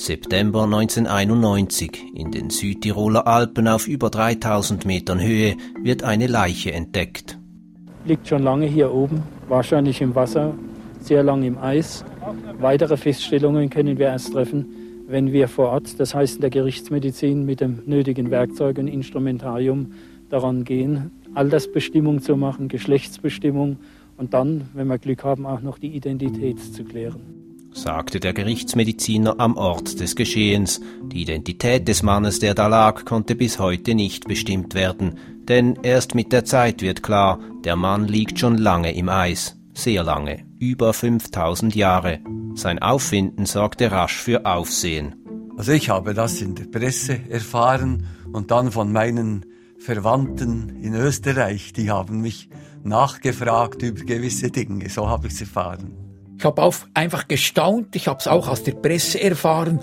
September 0.00 0.62
1991. 0.62 2.14
In 2.14 2.30
den 2.30 2.48
Südtiroler 2.48 3.26
Alpen 3.26 3.68
auf 3.68 3.86
über 3.86 4.08
3000 4.08 4.86
Metern 4.86 5.20
Höhe 5.20 5.56
wird 5.82 6.04
eine 6.04 6.26
Leiche 6.26 6.72
entdeckt. 6.72 7.38
Liegt 8.06 8.26
schon 8.26 8.42
lange 8.42 8.64
hier 8.64 8.94
oben, 8.94 9.22
wahrscheinlich 9.48 10.00
im 10.00 10.14
Wasser, 10.14 10.54
sehr 11.00 11.22
lang 11.22 11.42
im 11.42 11.58
Eis. 11.58 12.02
Weitere 12.60 12.96
Feststellungen 12.96 13.68
können 13.68 13.98
wir 13.98 14.06
erst 14.06 14.32
treffen, 14.32 15.04
wenn 15.06 15.34
wir 15.34 15.48
vor 15.48 15.68
Ort, 15.68 16.00
das 16.00 16.14
heißt 16.14 16.36
in 16.36 16.40
der 16.40 16.50
Gerichtsmedizin, 16.50 17.44
mit 17.44 17.60
dem 17.60 17.82
nötigen 17.84 18.30
Werkzeug 18.30 18.78
und 18.78 18.88
Instrumentarium 18.88 19.92
daran 20.30 20.64
gehen, 20.64 21.10
Altersbestimmung 21.34 22.22
zu 22.22 22.38
machen, 22.38 22.68
Geschlechtsbestimmung 22.68 23.76
und 24.16 24.32
dann, 24.32 24.70
wenn 24.72 24.86
wir 24.86 24.96
Glück 24.96 25.24
haben, 25.24 25.44
auch 25.44 25.60
noch 25.60 25.78
die 25.78 25.94
Identität 25.94 26.58
zu 26.58 26.84
klären 26.84 27.49
sagte 27.72 28.20
der 28.20 28.32
Gerichtsmediziner 28.32 29.36
am 29.38 29.56
Ort 29.56 30.00
des 30.00 30.16
Geschehens. 30.16 30.80
Die 31.04 31.22
Identität 31.22 31.88
des 31.88 32.02
Mannes, 32.02 32.38
der 32.38 32.54
da 32.54 32.66
lag, 32.66 33.04
konnte 33.04 33.34
bis 33.34 33.58
heute 33.58 33.94
nicht 33.94 34.26
bestimmt 34.26 34.74
werden, 34.74 35.18
denn 35.48 35.78
erst 35.82 36.14
mit 36.14 36.32
der 36.32 36.44
Zeit 36.44 36.82
wird 36.82 37.02
klar, 37.02 37.38
der 37.64 37.76
Mann 37.76 38.06
liegt 38.06 38.38
schon 38.38 38.58
lange 38.58 38.94
im 38.94 39.08
Eis, 39.08 39.56
sehr 39.74 40.02
lange, 40.02 40.44
über 40.58 40.92
5000 40.92 41.74
Jahre. 41.74 42.20
Sein 42.54 42.80
Auffinden 42.80 43.46
sorgte 43.46 43.90
rasch 43.90 44.16
für 44.16 44.46
Aufsehen. 44.46 45.16
Also 45.56 45.72
ich 45.72 45.88
habe 45.88 46.14
das 46.14 46.40
in 46.40 46.54
der 46.54 46.64
Presse 46.64 47.20
erfahren 47.28 48.06
und 48.32 48.50
dann 48.50 48.72
von 48.72 48.92
meinen 48.92 49.46
Verwandten 49.78 50.70
in 50.82 50.94
Österreich, 50.94 51.72
die 51.72 51.90
haben 51.90 52.20
mich 52.20 52.48
nachgefragt 52.82 53.82
über 53.82 54.04
gewisse 54.04 54.50
Dinge, 54.50 54.88
so 54.88 55.08
habe 55.08 55.26
ich 55.26 55.34
es 55.34 55.40
erfahren. 55.40 55.99
Ich 56.40 56.46
habe 56.46 56.62
auch 56.62 56.74
einfach 56.94 57.28
gestaunt, 57.28 57.94
ich 57.94 58.08
habe 58.08 58.18
es 58.18 58.26
auch 58.26 58.48
aus 58.48 58.62
der 58.62 58.72
Presse 58.72 59.22
erfahren, 59.22 59.78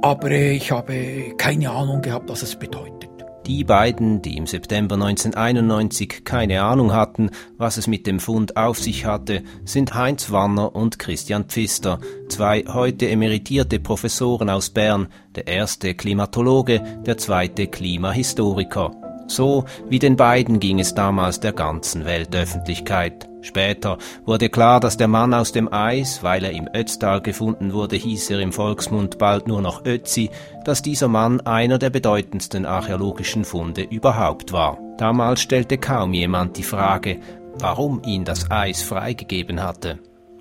aber 0.00 0.30
äh, 0.30 0.52
ich 0.52 0.70
habe 0.70 1.34
keine 1.36 1.70
Ahnung 1.70 2.00
gehabt, 2.00 2.30
was 2.30 2.40
es 2.40 2.56
bedeutet. 2.56 3.10
Die 3.46 3.62
beiden, 3.62 4.22
die 4.22 4.38
im 4.38 4.46
September 4.46 4.94
1991 4.94 6.24
keine 6.24 6.62
Ahnung 6.62 6.94
hatten, 6.94 7.28
was 7.58 7.76
es 7.76 7.88
mit 7.88 8.06
dem 8.06 8.20
Fund 8.20 8.56
auf 8.56 8.78
sich 8.78 9.04
hatte, 9.04 9.42
sind 9.66 9.92
Heinz 9.92 10.32
Wanner 10.32 10.74
und 10.74 10.98
Christian 10.98 11.44
Pfister, 11.44 12.00
zwei 12.30 12.64
heute 12.66 13.06
emeritierte 13.06 13.78
Professoren 13.78 14.48
aus 14.48 14.70
Bern, 14.70 15.08
der 15.34 15.46
erste 15.46 15.94
Klimatologe, 15.94 16.82
der 17.04 17.18
zweite 17.18 17.66
Klimahistoriker. 17.66 19.07
So 19.28 19.64
wie 19.88 19.98
den 19.98 20.16
beiden 20.16 20.58
ging 20.58 20.80
es 20.80 20.94
damals 20.94 21.38
der 21.38 21.52
ganzen 21.52 22.04
Weltöffentlichkeit. 22.04 23.28
Später 23.40 23.98
wurde 24.24 24.48
klar, 24.48 24.80
dass 24.80 24.96
der 24.96 25.06
Mann 25.06 25.32
aus 25.32 25.52
dem 25.52 25.72
Eis, 25.72 26.22
weil 26.22 26.44
er 26.44 26.50
im 26.50 26.68
Ötztal 26.74 27.20
gefunden 27.20 27.72
wurde, 27.72 27.96
hieß 27.96 28.30
er 28.30 28.40
im 28.40 28.52
Volksmund 28.52 29.18
bald 29.18 29.46
nur 29.46 29.62
noch 29.62 29.84
Ötzi, 29.84 30.30
dass 30.64 30.82
dieser 30.82 31.08
Mann 31.08 31.40
einer 31.42 31.78
der 31.78 31.90
bedeutendsten 31.90 32.66
archäologischen 32.66 33.44
Funde 33.44 33.82
überhaupt 33.82 34.52
war. 34.52 34.78
Damals 34.98 35.40
stellte 35.40 35.78
kaum 35.78 36.14
jemand 36.14 36.56
die 36.56 36.64
Frage, 36.64 37.20
warum 37.60 38.02
ihn 38.04 38.24
das 38.24 38.50
Eis 38.50 38.82
freigegeben 38.82 39.62
hatte. 39.62 39.98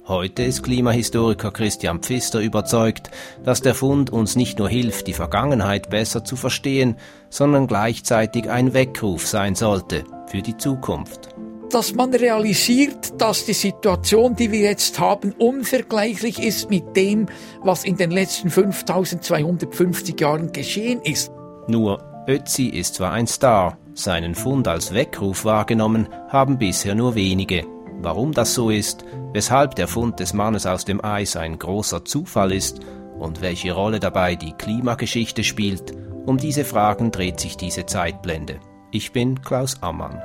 Heute 0.08 0.44
ist 0.44 0.64
Klimahistoriker 0.64 1.52
Christian 1.52 2.00
Pfister 2.00 2.40
überzeugt, 2.40 3.12
dass 3.44 3.60
der 3.60 3.76
Fund 3.76 4.10
uns 4.10 4.38
nicht 4.38 4.58
nur 4.58 4.70
hilft, 4.70 5.08
die 5.08 5.14
Vergangenheit 5.14 5.90
besser 5.90 6.24
zu 6.24 6.38
verstehen, 6.38 6.96
sondern 7.30 7.68
gleichzeitig 7.68 8.50
ein 8.50 8.74
Weckruf 8.74 9.28
sein 9.28 9.54
sollte 9.56 10.06
für 10.28 10.42
die 10.42 10.56
Zukunft. 10.56 11.36
Dass 11.72 11.94
man 11.94 12.14
realisiert, 12.14 13.22
dass 13.22 13.44
die 13.44 13.54
Situation, 13.54 14.38
die 14.38 14.50
wir 14.54 14.62
jetzt 14.62 14.98
haben, 14.98 15.34
unvergleichlich 15.34 16.42
ist 16.42 16.70
mit 16.70 16.96
dem, 16.96 17.26
was 17.62 17.84
in 17.84 17.98
den 17.98 18.12
letzten 18.12 18.50
5250 18.50 20.22
Jahren 20.22 20.54
geschehen 20.54 21.02
ist. 21.02 21.34
Nur 21.68 22.02
Ötzi 22.30 22.68
ist 22.68 22.96
zwar 22.96 23.12
ein 23.12 23.28
Star, 23.28 23.78
seinen 23.94 24.36
Fund 24.36 24.70
als 24.70 24.94
Weckruf 24.94 25.44
wahrgenommen 25.44 26.08
haben 26.30 26.58
bisher 26.58 26.96
nur 26.96 27.16
wenige. 27.16 27.66
Warum 28.00 28.32
das 28.32 28.54
so 28.54 28.70
ist, 28.70 29.04
weshalb 29.34 29.76
der 29.76 29.88
Fund 29.88 30.20
des 30.20 30.34
Mannes 30.34 30.66
aus 30.66 30.86
dem 30.86 31.04
Eis 31.04 31.36
ein 31.36 31.58
großer 31.58 32.06
Zufall 32.06 32.52
ist 32.52 32.80
und 33.20 33.42
welche 33.42 33.74
Rolle 33.74 34.00
dabei 34.00 34.36
die 34.36 34.54
Klimageschichte 34.54 35.44
spielt, 35.44 35.94
um 36.26 36.38
diese 36.38 36.64
Fragen 36.64 37.12
dreht 37.12 37.40
sich 37.40 37.58
diese 37.58 37.86
Zeitblende. 37.86 38.60
Ich 38.92 39.12
bin 39.12 39.42
Klaus 39.42 39.82
Ammann. 39.82 40.22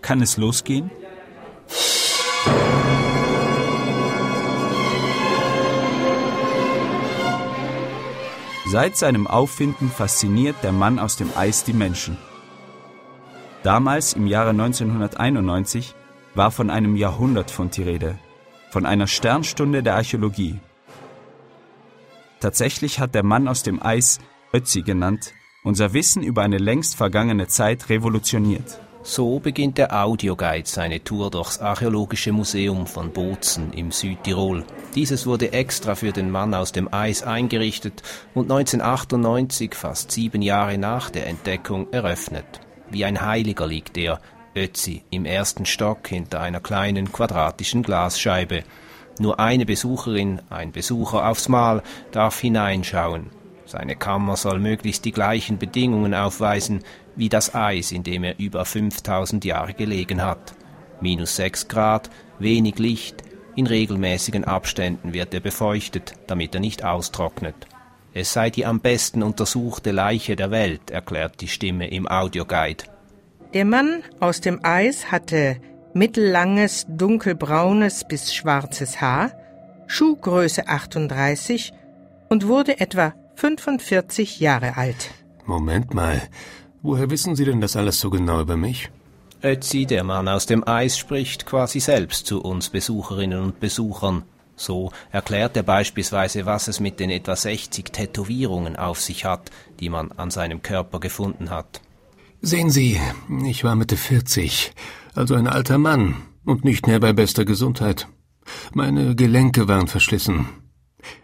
Kann 0.00 0.22
es 0.22 0.38
losgehen? 0.38 0.90
Seit 8.70 8.98
seinem 8.98 9.26
Auffinden 9.26 9.88
fasziniert 9.88 10.56
der 10.62 10.72
Mann 10.72 10.98
aus 10.98 11.16
dem 11.16 11.30
Eis 11.34 11.64
die 11.64 11.72
Menschen. 11.72 12.18
Damals, 13.62 14.12
im 14.12 14.26
Jahre 14.26 14.50
1991, 14.50 15.94
war 16.34 16.50
von 16.50 16.68
einem 16.68 16.94
Jahrhundertfund 16.94 17.78
die 17.78 17.82
Rede, 17.82 18.18
von 18.70 18.84
einer 18.84 19.06
Sternstunde 19.06 19.82
der 19.82 19.94
Archäologie. 19.94 20.60
Tatsächlich 22.40 23.00
hat 23.00 23.14
der 23.14 23.24
Mann 23.24 23.48
aus 23.48 23.62
dem 23.62 23.82
Eis, 23.82 24.18
Ötzi 24.52 24.82
genannt, 24.82 25.32
unser 25.64 25.94
Wissen 25.94 26.22
über 26.22 26.42
eine 26.42 26.58
längst 26.58 26.94
vergangene 26.94 27.46
Zeit 27.46 27.88
revolutioniert. 27.88 28.80
So 29.02 29.38
beginnt 29.38 29.78
der 29.78 30.04
Audioguide 30.04 30.68
seine 30.68 31.02
Tour 31.02 31.30
durchs 31.30 31.60
Archäologische 31.60 32.32
Museum 32.32 32.86
von 32.86 33.12
Bozen 33.12 33.72
im 33.72 33.92
Südtirol. 33.92 34.64
Dieses 34.94 35.24
wurde 35.24 35.52
extra 35.52 35.94
für 35.94 36.12
den 36.12 36.30
Mann 36.30 36.52
aus 36.52 36.72
dem 36.72 36.92
Eis 36.92 37.22
eingerichtet 37.22 38.02
und 38.34 38.50
1998, 38.50 39.74
fast 39.74 40.10
sieben 40.10 40.42
Jahre 40.42 40.78
nach 40.78 41.10
der 41.10 41.28
Entdeckung, 41.28 41.86
eröffnet. 41.92 42.60
Wie 42.90 43.04
ein 43.04 43.20
Heiliger 43.20 43.66
liegt 43.66 43.96
er, 43.96 44.20
Ötzi, 44.56 45.04
im 45.10 45.24
ersten 45.24 45.64
Stock 45.64 46.08
hinter 46.08 46.40
einer 46.40 46.60
kleinen 46.60 47.12
quadratischen 47.12 47.84
Glasscheibe. 47.84 48.64
Nur 49.20 49.38
eine 49.38 49.64
Besucherin, 49.64 50.42
ein 50.50 50.72
Besucher 50.72 51.28
aufs 51.28 51.48
Mal 51.48 51.82
darf 52.10 52.40
hineinschauen. 52.40 53.30
Seine 53.66 53.96
Kammer 53.96 54.36
soll 54.36 54.58
möglichst 54.58 55.04
die 55.04 55.12
gleichen 55.12 55.58
Bedingungen 55.58 56.14
aufweisen 56.14 56.82
wie 57.18 57.28
das 57.28 57.54
Eis, 57.54 57.92
in 57.92 58.04
dem 58.04 58.24
er 58.24 58.38
über 58.38 58.64
5000 58.64 59.44
Jahre 59.44 59.74
gelegen 59.74 60.22
hat. 60.22 60.54
Minus 61.00 61.36
6 61.36 61.68
Grad, 61.68 62.10
wenig 62.38 62.78
Licht, 62.78 63.22
in 63.56 63.66
regelmäßigen 63.66 64.44
Abständen 64.44 65.12
wird 65.12 65.34
er 65.34 65.40
befeuchtet, 65.40 66.14
damit 66.28 66.54
er 66.54 66.60
nicht 66.60 66.84
austrocknet. 66.84 67.66
Es 68.14 68.32
sei 68.32 68.50
die 68.50 68.64
am 68.64 68.80
besten 68.80 69.22
untersuchte 69.22 69.90
Leiche 69.90 70.36
der 70.36 70.50
Welt, 70.50 70.90
erklärt 70.90 71.40
die 71.40 71.48
Stimme 71.48 71.88
im 71.88 72.08
Audioguide. 72.08 72.84
Der 73.54 73.64
Mann 73.64 74.02
aus 74.20 74.40
dem 74.40 74.60
Eis 74.62 75.10
hatte 75.10 75.56
mittellanges, 75.92 76.86
dunkelbraunes 76.88 78.06
bis 78.06 78.34
schwarzes 78.34 79.00
Haar, 79.00 79.32
Schuhgröße 79.88 80.68
38 80.68 81.72
und 82.28 82.46
wurde 82.46 82.78
etwa 82.78 83.14
45 83.36 84.38
Jahre 84.38 84.76
alt. 84.76 85.10
Moment 85.46 85.94
mal, 85.94 86.22
woher 86.82 87.10
wissen 87.10 87.36
Sie 87.36 87.44
denn 87.44 87.60
das 87.60 87.76
alles 87.76 88.00
so 88.00 88.10
genau 88.10 88.40
über 88.40 88.56
mich? 88.56 88.90
Ötzi, 89.42 89.86
der 89.86 90.02
Mann 90.02 90.28
aus 90.28 90.46
dem 90.46 90.66
Eis, 90.66 90.98
spricht 90.98 91.46
quasi 91.46 91.80
selbst 91.80 92.26
zu 92.26 92.40
uns 92.42 92.70
Besucherinnen 92.70 93.40
und 93.40 93.60
Besuchern. 93.60 94.24
So 94.56 94.90
erklärt 95.12 95.56
er 95.56 95.62
beispielsweise, 95.62 96.44
was 96.44 96.66
es 96.66 96.80
mit 96.80 96.98
den 96.98 97.10
etwa 97.10 97.36
60 97.36 97.92
Tätowierungen 97.92 98.74
auf 98.76 99.00
sich 99.00 99.24
hat, 99.24 99.50
die 99.78 99.88
man 99.88 100.10
an 100.12 100.30
seinem 100.30 100.62
Körper 100.62 100.98
gefunden 100.98 101.50
hat. 101.50 101.80
Sehen 102.40 102.70
Sie, 102.70 103.00
ich 103.44 103.62
war 103.62 103.76
Mitte 103.76 103.96
40, 103.96 104.72
also 105.14 105.34
ein 105.34 105.46
alter 105.46 105.78
Mann 105.78 106.16
und 106.44 106.64
nicht 106.64 106.86
mehr 106.86 106.98
bei 106.98 107.12
bester 107.12 107.44
Gesundheit. 107.44 108.08
Meine 108.72 109.14
Gelenke 109.14 109.68
waren 109.68 109.86
verschlissen. 109.86 110.48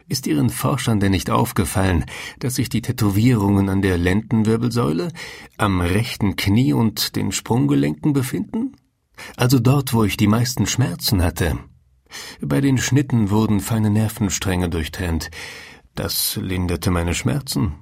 Ist 0.09 0.26
Ihren 0.26 0.50
Forschern 0.50 1.00
denn 1.00 1.12
nicht 1.12 1.31
aufgefallen, 1.31 2.05
dass 2.38 2.56
sich 2.56 2.69
die 2.69 2.82
Tätowierungen 2.82 3.69
an 3.69 3.82
der 3.82 3.99
Lendenwirbelsäule, 3.99 5.09
am 5.56 5.81
rechten 5.81 6.37
Knie 6.37 6.73
und 6.73 7.17
den 7.17 7.32
Sprunggelenken 7.32 8.12
befinden? 8.12 8.76
Also 9.37 9.59
dort, 9.59 9.94
wo 9.94 10.05
ich 10.05 10.17
die 10.17 10.26
meisten 10.26 10.67
Schmerzen 10.67 11.23
hatte. 11.23 11.59
Bei 12.41 12.61
den 12.61 12.79
Schnitten 12.79 13.31
wurden 13.31 13.61
feine 13.61 13.91
Nervenstränge 13.91 14.69
durchtrennt. 14.69 15.31
Das 15.94 16.38
linderte 16.41 16.91
meine 16.91 17.15
Schmerzen. 17.15 17.75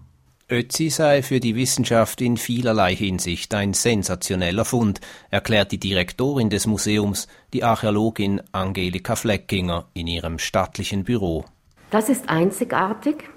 Ötzi 0.51 0.91
sei 0.91 1.23
für 1.23 1.41
die 1.41 1.57
Wissenschaft 1.57 2.21
in 2.21 2.37
vielerlei 2.37 2.95
Hinsicht 2.95 3.55
ein 3.55 3.73
sensationeller 3.73 4.67
Fund, 4.67 5.01
erklärt 5.31 5.73
die 5.73 5.81
Direktorin 5.81 6.51
des 6.51 6.67
Museums, 6.67 7.27
die 7.55 7.65
Archäologin 7.65 8.43
Angelika 8.53 9.17
Fleckinger, 9.17 9.89
in 9.95 10.07
ihrem 10.07 10.39
stattlichen 10.39 11.05
Büro. 11.05 11.47
Das 11.93 12.09
ist 12.09 12.31
einzigartig. 12.31 13.29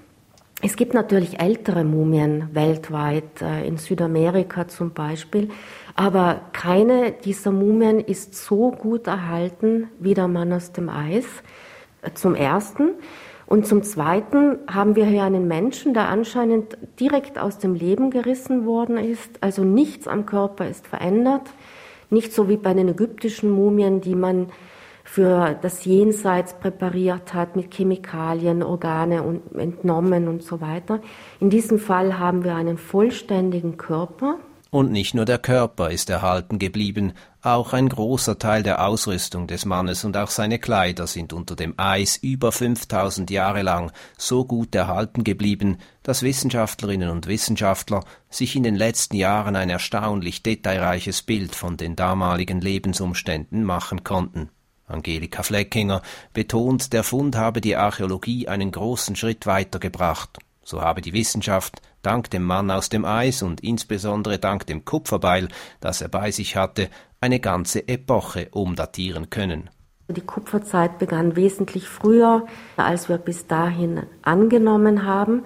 Es 0.62 0.76
gibt 0.76 0.94
natürlich 0.94 1.40
ältere 1.40 1.84
Mumien 1.84 2.48
weltweit, 2.54 3.42
äh, 3.42 3.68
in 3.68 3.76
Südamerika 3.76 4.66
zum 4.66 4.94
Beispiel, 4.94 5.50
aber 5.94 6.40
keine 6.54 7.12
dieser 7.12 7.52
Mumien 7.52 8.00
ist 8.00 8.34
so 8.34 8.70
gut 8.70 9.08
erhalten 9.08 9.88
wie 9.98 10.14
der 10.14 10.26
Mann 10.26 10.54
aus 10.54 10.72
dem 10.72 10.88
Eis. 10.88 11.26
Äh, 12.00 12.14
zum 12.14 12.34
Ersten. 12.34 12.92
Und 13.44 13.66
zum 13.66 13.82
Zweiten 13.82 14.60
haben 14.66 14.96
wir 14.96 15.04
hier 15.04 15.24
einen 15.24 15.46
Menschen, 15.46 15.92
der 15.92 16.08
anscheinend 16.08 16.78
direkt 16.98 17.38
aus 17.38 17.58
dem 17.58 17.74
Leben 17.74 18.10
gerissen 18.10 18.64
worden 18.64 18.96
ist. 18.96 19.42
Also 19.42 19.64
nichts 19.64 20.08
am 20.08 20.24
Körper 20.24 20.66
ist 20.66 20.86
verändert. 20.86 21.50
Nicht 22.08 22.32
so 22.32 22.48
wie 22.48 22.56
bei 22.56 22.72
den 22.72 22.88
ägyptischen 22.88 23.50
Mumien, 23.50 24.00
die 24.00 24.14
man 24.14 24.46
für 25.06 25.56
das 25.62 25.84
Jenseits 25.84 26.54
präpariert 26.54 27.32
hat 27.32 27.56
mit 27.56 27.72
Chemikalien, 27.72 28.62
Organe 28.62 29.22
und 29.22 29.54
entnommen 29.56 30.28
und 30.28 30.42
so 30.42 30.60
weiter. 30.60 31.00
In 31.40 31.48
diesem 31.48 31.78
Fall 31.78 32.18
haben 32.18 32.44
wir 32.44 32.54
einen 32.54 32.76
vollständigen 32.76 33.76
Körper. 33.76 34.36
Und 34.68 34.90
nicht 34.90 35.14
nur 35.14 35.24
der 35.24 35.38
Körper 35.38 35.90
ist 35.90 36.10
erhalten 36.10 36.58
geblieben, 36.58 37.12
auch 37.40 37.72
ein 37.72 37.88
großer 37.88 38.38
Teil 38.38 38.64
der 38.64 38.84
Ausrüstung 38.84 39.46
des 39.46 39.64
Mannes 39.64 40.04
und 40.04 40.16
auch 40.16 40.28
seine 40.28 40.58
Kleider 40.58 41.06
sind 41.06 41.32
unter 41.32 41.54
dem 41.54 41.74
Eis 41.76 42.16
über 42.16 42.50
5000 42.50 43.30
Jahre 43.30 43.62
lang 43.62 43.92
so 44.18 44.44
gut 44.44 44.74
erhalten 44.74 45.22
geblieben, 45.22 45.78
dass 46.02 46.24
Wissenschaftlerinnen 46.24 47.08
und 47.08 47.28
Wissenschaftler 47.28 48.04
sich 48.28 48.56
in 48.56 48.64
den 48.64 48.74
letzten 48.74 49.16
Jahren 49.16 49.54
ein 49.54 49.70
erstaunlich 49.70 50.42
detailreiches 50.42 51.22
Bild 51.22 51.54
von 51.54 51.76
den 51.76 51.94
damaligen 51.94 52.60
Lebensumständen 52.60 53.62
machen 53.62 54.02
konnten. 54.02 54.50
Angelika 54.86 55.42
Fleckinger 55.42 56.02
betont, 56.32 56.92
der 56.92 57.02
Fund 57.02 57.36
habe 57.36 57.60
die 57.60 57.76
Archäologie 57.76 58.48
einen 58.48 58.70
großen 58.70 59.16
Schritt 59.16 59.46
weitergebracht. 59.46 60.38
So 60.62 60.80
habe 60.80 61.00
die 61.00 61.12
Wissenschaft 61.12 61.80
dank 62.02 62.30
dem 62.30 62.44
Mann 62.44 62.70
aus 62.70 62.88
dem 62.88 63.04
Eis 63.04 63.42
und 63.42 63.60
insbesondere 63.62 64.38
dank 64.38 64.66
dem 64.66 64.84
Kupferbeil, 64.84 65.48
das 65.80 66.00
er 66.00 66.08
bei 66.08 66.30
sich 66.30 66.56
hatte, 66.56 66.88
eine 67.20 67.40
ganze 67.40 67.88
Epoche 67.88 68.48
umdatieren 68.52 69.30
können. 69.30 69.70
Die 70.08 70.20
Kupferzeit 70.20 70.98
begann 70.98 71.34
wesentlich 71.34 71.88
früher, 71.88 72.46
als 72.76 73.08
wir 73.08 73.18
bis 73.18 73.48
dahin 73.48 74.04
angenommen 74.22 75.04
haben. 75.04 75.44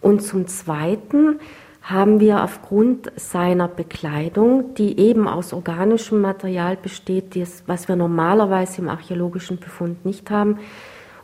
Und 0.00 0.22
zum 0.22 0.46
Zweiten 0.46 1.40
haben 1.88 2.20
wir 2.20 2.44
aufgrund 2.44 3.10
seiner 3.16 3.66
Bekleidung, 3.66 4.74
die 4.74 4.98
eben 4.98 5.26
aus 5.26 5.54
organischem 5.54 6.20
Material 6.20 6.76
besteht, 6.76 7.34
was 7.66 7.88
wir 7.88 7.96
normalerweise 7.96 8.82
im 8.82 8.90
archäologischen 8.90 9.58
Befund 9.58 10.04
nicht 10.04 10.30
haben, 10.30 10.58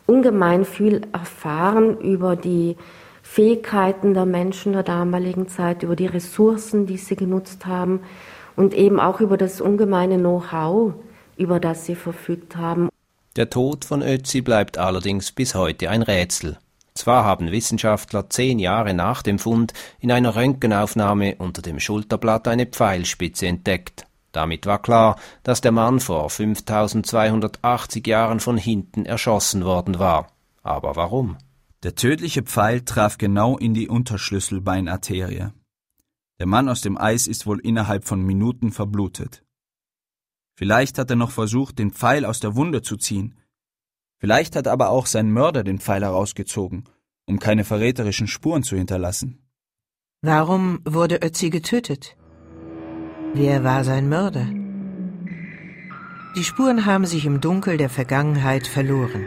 ungemein 0.07 0.65
viel 0.65 1.01
erfahren 1.13 1.99
über 1.99 2.35
die 2.35 2.77
Fähigkeiten 3.21 4.15
der 4.15 4.25
Menschen 4.25 4.73
der 4.73 4.81
damaligen 4.81 5.47
Zeit, 5.47 5.83
über 5.83 5.95
die 5.95 6.07
Ressourcen, 6.07 6.87
die 6.87 6.97
sie 6.97 7.15
genutzt 7.15 7.67
haben 7.67 7.99
und 8.55 8.73
eben 8.73 8.99
auch 8.99 9.21
über 9.21 9.37
das 9.37 9.61
ungemeine 9.61 10.17
Know-how, 10.17 10.93
über 11.37 11.59
das 11.59 11.85
sie 11.85 11.95
verfügt 11.95 12.55
haben. 12.55 12.89
Der 13.35 13.51
Tod 13.51 13.85
von 13.85 14.01
Ötzi 14.01 14.41
bleibt 14.41 14.79
allerdings 14.79 15.31
bis 15.31 15.53
heute 15.53 15.91
ein 15.91 16.01
Rätsel. 16.01 16.57
Zwar 16.95 17.25
haben 17.25 17.51
Wissenschaftler 17.51 18.29
zehn 18.29 18.57
Jahre 18.57 18.93
nach 18.93 19.21
dem 19.21 19.37
Fund 19.37 19.73
in 19.99 20.11
einer 20.11 20.35
Röntgenaufnahme 20.35 21.35
unter 21.35 21.61
dem 21.61 21.79
Schulterblatt 21.79 22.47
eine 22.47 22.65
Pfeilspitze 22.65 23.47
entdeckt. 23.47 24.07
Damit 24.31 24.65
war 24.65 24.81
klar, 24.81 25.19
dass 25.43 25.61
der 25.61 25.71
Mann 25.71 25.99
vor 25.99 26.29
5280 26.29 28.07
Jahren 28.07 28.39
von 28.39 28.57
hinten 28.57 29.05
erschossen 29.05 29.65
worden 29.65 29.99
war. 29.99 30.31
Aber 30.63 30.95
warum? 30.95 31.37
Der 31.83 31.95
tödliche 31.95 32.43
Pfeil 32.43 32.81
traf 32.81 33.17
genau 33.17 33.57
in 33.57 33.73
die 33.73 33.87
Unterschlüsselbeinarterie. 33.87 35.51
Der 36.39 36.47
Mann 36.47 36.67
aus 36.67 36.81
dem 36.81 36.97
Eis 36.97 37.27
ist 37.27 37.45
wohl 37.45 37.59
innerhalb 37.59 38.05
von 38.05 38.21
Minuten 38.21 38.71
verblutet. 38.71 39.43
Vielleicht 40.57 40.97
hat 40.97 41.09
er 41.09 41.17
noch 41.17 41.31
versucht, 41.31 41.77
den 41.77 41.91
Pfeil 41.91 42.25
aus 42.25 42.39
der 42.39 42.55
Wunde 42.55 42.81
zu 42.81 42.97
ziehen, 42.97 43.37
Vielleicht 44.17 44.55
hat 44.55 44.67
aber 44.67 44.89
auch 44.89 45.05
sein 45.05 45.31
Mörder 45.31 45.63
den 45.63 45.79
Pfeil 45.79 46.03
herausgezogen, 46.03 46.85
um 47.25 47.39
keine 47.39 47.63
verräterischen 47.63 48.27
Spuren 48.27 48.63
zu 48.63 48.75
hinterlassen. 48.77 49.39
Warum 50.21 50.79
wurde 50.85 51.19
Ötzi 51.21 51.49
getötet? 51.49 52.15
Wer 53.33 53.63
war 53.63 53.83
sein 53.83 54.07
Mörder? 54.09 54.47
Die 56.37 56.43
Spuren 56.43 56.85
haben 56.85 57.05
sich 57.05 57.25
im 57.25 57.41
Dunkel 57.41 57.77
der 57.77 57.89
Vergangenheit 57.89 58.67
verloren. 58.67 59.25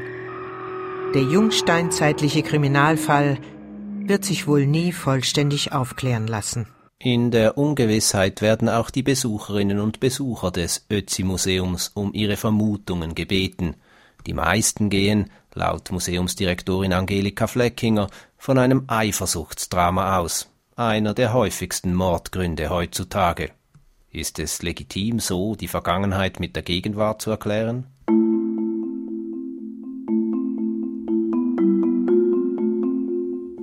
Der 1.14 1.22
jungsteinzeitliche 1.22 2.42
Kriminalfall 2.42 3.38
wird 4.00 4.24
sich 4.24 4.46
wohl 4.46 4.66
nie 4.66 4.92
vollständig 4.92 5.72
aufklären 5.72 6.26
lassen. 6.26 6.66
In 6.98 7.30
der 7.30 7.56
Ungewissheit 7.56 8.42
werden 8.42 8.68
auch 8.68 8.90
die 8.90 9.02
Besucherinnen 9.02 9.78
und 9.78 10.00
Besucher 10.00 10.50
des 10.50 10.86
Ötzi-Museums 10.90 11.92
um 11.94 12.12
ihre 12.14 12.36
Vermutungen 12.36 13.14
gebeten– 13.14 13.76
die 14.28 14.34
meisten 14.34 14.90
gehen, 14.90 15.30
laut 15.54 15.90
Museumsdirektorin 15.90 16.92
Angelika 16.92 17.46
Fleckinger, 17.46 18.08
von 18.36 18.58
einem 18.58 18.84
Eifersuchtsdrama 18.86 20.18
aus, 20.18 20.50
einer 20.76 21.14
der 21.14 21.32
häufigsten 21.32 21.94
Mordgründe 21.94 22.68
heutzutage. 22.68 23.50
Ist 24.12 24.38
es 24.38 24.62
legitim, 24.62 25.18
so 25.18 25.54
die 25.54 25.66
Vergangenheit 25.66 26.40
mit 26.40 26.56
der 26.56 26.62
Gegenwart 26.62 27.22
zu 27.22 27.30
erklären? 27.30 27.86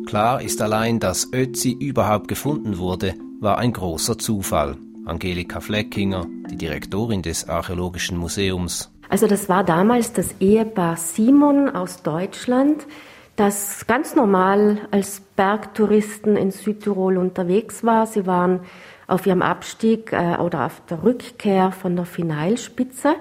Klar 0.07 0.41
ist 0.41 0.62
allein, 0.62 1.00
dass 1.00 1.31
Ötzi 1.31 1.71
überhaupt 1.71 2.27
gefunden 2.27 2.79
wurde, 2.79 3.13
war 3.39 3.59
ein 3.59 3.73
großer 3.73 4.17
Zufall. 4.17 4.77
Angelika 5.06 5.59
Fleckinger, 5.59 6.25
die 6.50 6.57
Direktorin 6.57 7.21
des 7.21 7.47
Archäologischen 7.47 8.17
Museums, 8.17 8.91
also 9.09 9.27
das 9.27 9.49
war 9.49 9.63
damals 9.63 10.13
das 10.13 10.35
Ehepaar 10.39 10.97
Simon 10.97 11.69
aus 11.69 12.03
Deutschland, 12.03 12.87
das 13.35 13.85
ganz 13.87 14.15
normal 14.15 14.77
als 14.91 15.21
Bergtouristen 15.35 16.37
in 16.37 16.51
Südtirol 16.51 17.17
unterwegs 17.17 17.83
war. 17.83 18.07
Sie 18.07 18.25
waren 18.25 18.61
auf 19.07 19.27
ihrem 19.27 19.41
Abstieg 19.41 20.13
äh, 20.13 20.37
oder 20.37 20.65
auf 20.65 20.81
der 20.89 21.03
Rückkehr 21.03 21.71
von 21.71 21.95
der 21.95 22.05
Finalspitze. 22.05 23.15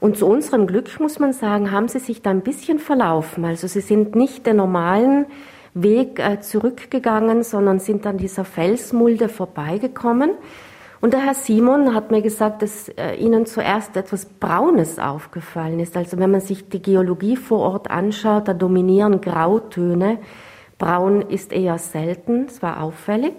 Und 0.00 0.18
zu 0.18 0.26
unserem 0.26 0.66
Glück, 0.66 1.00
muss 1.00 1.18
man 1.18 1.32
sagen, 1.32 1.70
haben 1.70 1.88
sie 1.88 1.98
sich 1.98 2.20
da 2.20 2.30
ein 2.30 2.42
bisschen 2.42 2.78
verlaufen. 2.78 3.44
Also 3.44 3.66
sie 3.66 3.80
sind 3.80 4.14
nicht 4.14 4.46
den 4.46 4.56
normalen 4.56 5.26
Weg 5.72 6.18
äh, 6.20 6.40
zurückgegangen, 6.40 7.42
sondern 7.42 7.80
sind 7.80 8.06
an 8.06 8.18
dieser 8.18 8.44
Felsmulde 8.44 9.28
vorbeigekommen. 9.28 10.32
Und 11.04 11.12
der 11.12 11.20
Herr 11.20 11.34
Simon 11.34 11.94
hat 11.94 12.10
mir 12.10 12.22
gesagt, 12.22 12.62
dass 12.62 12.88
äh, 12.88 13.16
Ihnen 13.16 13.44
zuerst 13.44 13.94
etwas 13.94 14.24
Braunes 14.24 14.98
aufgefallen 14.98 15.78
ist. 15.78 15.98
Also 15.98 16.16
wenn 16.16 16.30
man 16.30 16.40
sich 16.40 16.70
die 16.70 16.80
Geologie 16.80 17.36
vor 17.36 17.58
Ort 17.58 17.90
anschaut, 17.90 18.48
da 18.48 18.54
dominieren 18.54 19.20
Grautöne. 19.20 20.16
Braun 20.78 21.20
ist 21.20 21.52
eher 21.52 21.76
selten, 21.76 22.46
es 22.46 22.62
war 22.62 22.82
auffällig. 22.82 23.34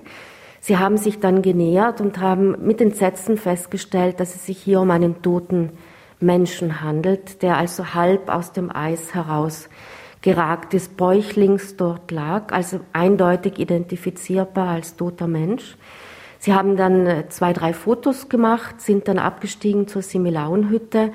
Sie 0.60 0.78
haben 0.78 0.98
sich 0.98 1.20
dann 1.20 1.42
genähert 1.42 2.02
und 2.02 2.20
haben 2.20 2.56
mit 2.64 2.82
Entsetzen 2.82 3.36
festgestellt, 3.36 4.20
dass 4.20 4.36
es 4.36 4.46
sich 4.46 4.60
hier 4.60 4.80
um 4.80 4.92
einen 4.92 5.24
toten 5.24 5.72
Menschen 6.20 6.82
handelt, 6.82 7.42
der 7.42 7.58
also 7.58 7.96
halb 7.96 8.30
aus 8.30 8.52
dem 8.52 8.70
Eis 8.70 9.16
heraus 9.16 9.70
geragt 10.22 10.76
ist, 10.76 10.98
bäuchlings 10.98 11.78
dort 11.78 12.12
lag, 12.12 12.54
also 12.54 12.82
eindeutig 12.94 13.58
identifizierbar 13.58 14.68
als 14.68 14.96
toter 14.98 15.26
Mensch. 15.26 15.76
Sie 16.46 16.54
haben 16.54 16.78
dann 16.78 17.08
äh, 17.08 17.28
zwei, 17.30 17.54
drei 17.54 17.74
Fotos 17.74 18.30
gemacht, 18.30 18.80
sind 18.80 19.08
dann 19.08 19.18
abgestiegen 19.18 19.88
zur 19.88 20.04
Similauenhütte 20.04 21.12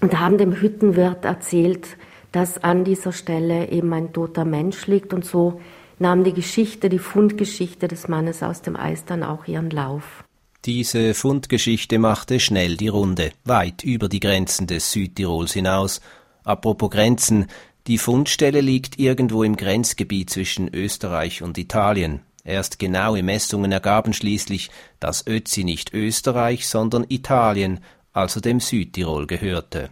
und 0.00 0.18
haben 0.18 0.38
dem 0.38 0.60
Hüttenwirt 0.60 1.24
erzählt, 1.24 1.86
dass 2.32 2.58
an 2.58 2.82
dieser 2.82 3.12
Stelle 3.12 3.70
eben 3.70 3.92
ein 3.92 4.12
toter 4.12 4.44
Mensch 4.44 4.88
liegt 4.88 5.14
und 5.14 5.24
so 5.24 5.60
nahm 6.00 6.24
die 6.24 6.32
Geschichte, 6.32 6.88
die 6.88 6.98
Fundgeschichte 6.98 7.86
des 7.86 8.08
Mannes 8.08 8.42
aus 8.42 8.60
dem 8.60 8.74
Eis 8.74 9.04
dann 9.04 9.22
auch 9.22 9.46
ihren 9.46 9.70
Lauf. 9.70 10.24
Diese 10.64 11.14
Fundgeschichte 11.14 12.00
machte 12.00 12.40
schnell 12.40 12.76
die 12.76 12.88
Runde, 12.88 13.30
weit 13.44 13.84
über 13.84 14.08
die 14.08 14.18
Grenzen 14.18 14.66
des 14.66 14.90
Südtirols 14.90 15.52
hinaus. 15.52 16.00
Apropos 16.42 16.90
Grenzen, 16.90 17.46
die 17.86 17.98
Fundstelle 17.98 18.62
liegt 18.62 18.98
irgendwo 18.98 19.44
im 19.44 19.54
Grenzgebiet 19.54 20.30
zwischen 20.30 20.74
Österreich 20.74 21.40
und 21.40 21.56
Italien. 21.56 22.22
Erst 22.44 22.78
genaue 22.78 23.22
Messungen 23.22 23.72
ergaben 23.72 24.12
schließlich, 24.12 24.70
dass 25.00 25.26
Ötzi 25.26 25.64
nicht 25.64 25.94
Österreich, 25.94 26.68
sondern 26.68 27.06
Italien, 27.08 27.80
also 28.12 28.40
dem 28.40 28.60
Südtirol 28.60 29.26
gehörte. 29.26 29.88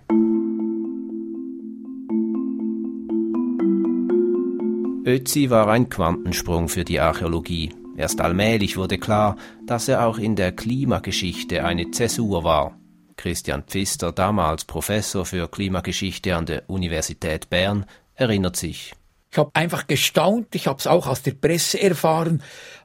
Ötzi 5.05 5.49
war 5.49 5.69
ein 5.69 5.89
Quantensprung 5.89 6.69
für 6.69 6.85
die 6.85 7.01
Archäologie. 7.01 7.75
Erst 7.97 8.21
allmählich 8.21 8.77
wurde 8.77 8.99
klar, 8.99 9.37
dass 9.67 9.89
er 9.89 10.07
auch 10.07 10.19
in 10.19 10.37
der 10.37 10.53
Klimageschichte 10.53 11.65
eine 11.65 11.91
Zäsur 11.91 12.45
war. 12.45 12.79
Christian 13.17 13.63
Pfister, 13.63 14.13
damals 14.13 14.65
Professor 14.65 15.25
für 15.25 15.49
Klimageschichte 15.49 16.37
an 16.37 16.47
der 16.47 16.69
Universität 16.69 17.49
Bern, 17.51 17.87
erinnert 18.15 18.57
sich. 18.57 18.95
Ich 19.33 19.39
habe 19.39 19.51
einfach 19.55 19.87
gestaunt, 19.87 20.55
ich 20.55 20.67
habe 20.67 20.79
es 20.79 20.87
auch 20.87 21.07
aus 21.07 21.23
der 21.23 21.33
Presse 21.33 21.81
erfahren, 21.81 22.43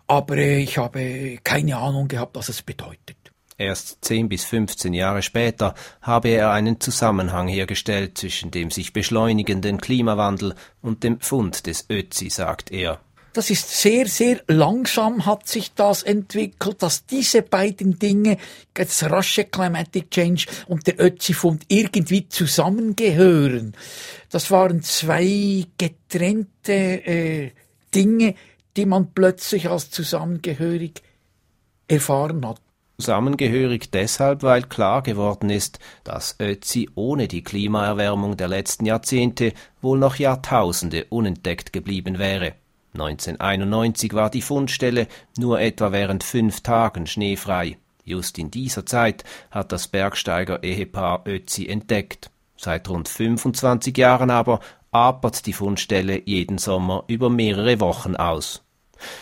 aber 0.07 0.37
äh, 0.37 0.59
ich 0.59 0.77
habe 0.77 1.39
keine 1.43 1.75
Ahnung 1.75 2.07
gehabt, 2.07 2.37
was 2.37 2.47
es 2.47 2.61
bedeutet. 2.61 3.17
Erst 3.57 4.05
10 4.05 4.29
bis 4.29 4.45
15 4.45 4.93
Jahre 4.93 5.23
später 5.23 5.73
habe 6.01 6.29
er 6.29 6.51
einen 6.51 6.79
Zusammenhang 6.79 7.49
hergestellt 7.49 8.17
zwischen 8.17 8.49
dem 8.51 8.71
sich 8.71 8.93
beschleunigenden 8.93 9.81
Klimawandel 9.81 10.55
und 10.81 11.03
dem 11.03 11.19
Fund 11.19 11.67
des 11.67 11.89
Ötzi, 11.89 12.29
sagt 12.29 12.71
er. 12.71 13.01
Das 13.33 13.49
ist 13.49 13.69
sehr, 13.69 14.07
sehr 14.07 14.41
langsam 14.47 15.25
hat 15.25 15.47
sich 15.47 15.73
das 15.73 16.03
entwickelt, 16.03 16.81
dass 16.81 17.05
diese 17.05 17.43
beiden 17.43 17.99
Dinge, 17.99 18.37
das 18.73 19.03
rasche 19.03 19.45
Climatic 19.45 20.09
Change 20.09 20.45
und 20.67 20.87
der 20.87 20.99
Ötzi-Fund 20.99 21.63
irgendwie 21.67 22.27
zusammengehören. 22.27 23.73
Das 24.29 24.49
waren 24.49 24.81
zwei 24.81 25.65
getrennte 25.77 26.73
äh, 26.73 27.51
Dinge, 27.93 28.35
die 28.75 28.85
man 28.85 29.13
plötzlich 29.13 29.69
als 29.69 29.91
zusammengehörig 29.91 31.01
erfahren 31.87 32.45
hat. 32.45 32.61
Zusammengehörig 32.99 33.91
deshalb, 33.91 34.41
weil 34.41 34.63
klar 34.63 35.03
geworden 35.03 35.51
ist, 35.51 35.77
dass 36.03 36.35
Ötzi 36.39 36.89
ohne 36.95 37.27
die 37.27 37.43
Klimaerwärmung 37.43 38.37
der 38.37 38.47
letzten 38.47 38.87
Jahrzehnte 38.87 39.53
wohl 39.81 39.99
noch 39.99 40.15
Jahrtausende 40.15 41.05
unentdeckt 41.09 41.71
geblieben 41.71 42.17
wäre. 42.17 42.55
1991 42.93 44.13
war 44.13 44.29
die 44.29 44.41
Fundstelle 44.41 45.07
nur 45.37 45.59
etwa 45.59 45.91
während 45.91 46.23
fünf 46.23 46.61
Tagen 46.61 47.07
schneefrei. 47.07 47.77
Just 48.03 48.37
in 48.37 48.51
dieser 48.51 48.85
Zeit 48.85 49.23
hat 49.51 49.71
das 49.71 49.87
Bergsteiger-Ehepaar 49.89 51.23
Ötzi 51.27 51.67
entdeckt. 51.67 52.31
Seit 52.55 52.89
rund 52.89 53.07
25 53.07 53.97
Jahren 53.97 54.29
aber 54.29 54.61
apert 54.91 55.45
die 55.45 55.53
Fundstelle 55.53 56.21
jeden 56.25 56.57
Sommer 56.57 57.03
über 57.07 57.29
mehrere 57.29 57.79
Wochen 57.79 58.15
aus. 58.15 58.63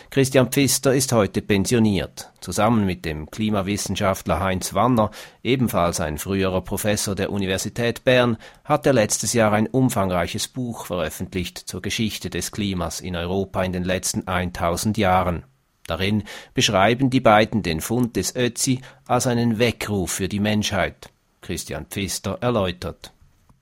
Christian 0.09 0.51
Pfister 0.51 0.93
ist 0.93 1.11
heute 1.11 1.41
pensioniert. 1.41 2.31
Zusammen 2.41 2.85
mit 2.85 3.05
dem 3.05 3.29
Klimawissenschaftler 3.29 4.39
Heinz 4.39 4.73
Wanner, 4.73 5.11
ebenfalls 5.43 5.99
ein 5.99 6.17
früherer 6.17 6.61
Professor 6.61 7.15
der 7.15 7.31
Universität 7.31 8.03
Bern, 8.03 8.37
hat 8.63 8.85
er 8.85 8.93
letztes 8.93 9.33
Jahr 9.33 9.51
ein 9.53 9.67
umfangreiches 9.67 10.47
Buch 10.47 10.85
veröffentlicht 10.85 11.57
zur 11.57 11.81
Geschichte 11.81 12.29
des 12.29 12.51
Klimas 12.51 13.01
in 13.01 13.15
Europa 13.15 13.63
in 13.63 13.73
den 13.73 13.83
letzten 13.83 14.27
1000 14.27 14.97
Jahren. 14.97 15.43
Darin 15.87 16.23
beschreiben 16.53 17.09
die 17.09 17.21
beiden 17.21 17.63
den 17.63 17.81
Fund 17.81 18.15
des 18.15 18.35
Ötzi 18.35 18.81
als 19.07 19.27
einen 19.27 19.59
Weckruf 19.59 20.11
für 20.11 20.27
die 20.27 20.39
Menschheit. 20.39 21.09
Christian 21.41 21.85
Pfister 21.85 22.39
erläutert 22.41 23.11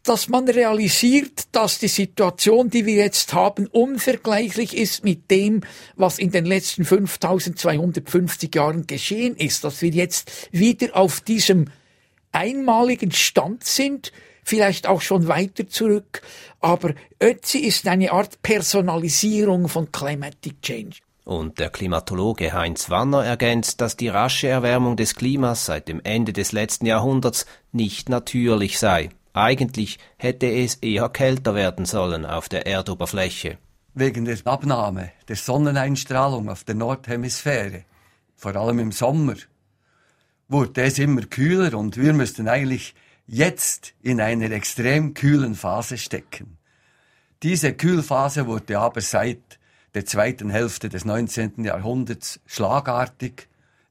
dass 0.03 0.27
man 0.27 0.47
realisiert, 0.49 1.47
dass 1.53 1.79
die 1.79 1.87
Situation, 1.87 2.69
die 2.69 2.85
wir 2.85 2.95
jetzt 2.95 3.33
haben, 3.33 3.67
unvergleichlich 3.67 4.75
ist 4.75 5.05
mit 5.05 5.31
dem, 5.31 5.61
was 5.95 6.19
in 6.19 6.31
den 6.31 6.45
letzten 6.45 6.83
5250 6.83 8.53
Jahren 8.53 8.85
geschehen 8.85 9.35
ist, 9.37 9.63
dass 9.63 9.81
wir 9.81 9.89
jetzt 9.89 10.49
wieder 10.51 10.95
auf 10.97 11.21
diesem 11.21 11.69
einmaligen 12.33 13.11
Stand 13.11 13.63
sind, 13.63 14.11
vielleicht 14.43 14.87
auch 14.87 15.01
schon 15.01 15.29
weiter 15.29 15.69
zurück, 15.69 16.21
aber 16.59 16.93
Ötzi 17.21 17.59
ist 17.59 17.87
eine 17.87 18.11
Art 18.11 18.41
Personalisierung 18.41 19.69
von 19.69 19.91
Climatic 19.91 20.61
Change. 20.61 20.97
Und 21.23 21.59
der 21.59 21.69
Klimatologe 21.69 22.51
Heinz 22.51 22.89
Wanner 22.89 23.23
ergänzt, 23.23 23.79
dass 23.79 23.95
die 23.95 24.09
rasche 24.09 24.49
Erwärmung 24.49 24.97
des 24.97 25.15
Klimas 25.15 25.65
seit 25.65 25.87
dem 25.87 26.01
Ende 26.03 26.33
des 26.33 26.51
letzten 26.51 26.85
Jahrhunderts 26.85 27.45
nicht 27.71 28.09
natürlich 28.09 28.77
sei. 28.77 29.09
Eigentlich 29.33 29.97
hätte 30.17 30.47
es 30.47 30.75
eher 30.75 31.09
kälter 31.09 31.55
werden 31.55 31.85
sollen 31.85 32.25
auf 32.25 32.49
der 32.49 32.67
Erdoberfläche. 32.67 33.57
Wegen 33.95 34.25
der 34.25 34.37
Abnahme 34.45 35.11
der 35.27 35.35
Sonneneinstrahlung 35.35 36.49
auf 36.49 36.63
der 36.63 36.75
Nordhemisphäre, 36.75 37.85
vor 38.35 38.55
allem 38.55 38.79
im 38.79 38.91
Sommer, 38.91 39.35
wurde 40.47 40.83
es 40.83 40.99
immer 40.99 41.23
kühler 41.23 41.77
und 41.77 41.97
wir 41.97 42.13
müssten 42.13 42.47
eigentlich 42.47 42.93
jetzt 43.25 43.93
in 44.01 44.21
einer 44.21 44.51
extrem 44.51 45.15
kühlen 45.15 45.55
Phase 45.55 45.97
stecken. 45.97 46.57
Diese 47.41 47.73
Kühlphase 47.73 48.45
wurde 48.45 48.77
aber 48.79 49.01
seit 49.01 49.59
der 49.95 50.05
zweiten 50.05 50.49
Hälfte 50.49 50.89
des 50.89 51.05
19. 51.05 51.63
Jahrhunderts 51.63 52.39
schlagartig 52.45 53.47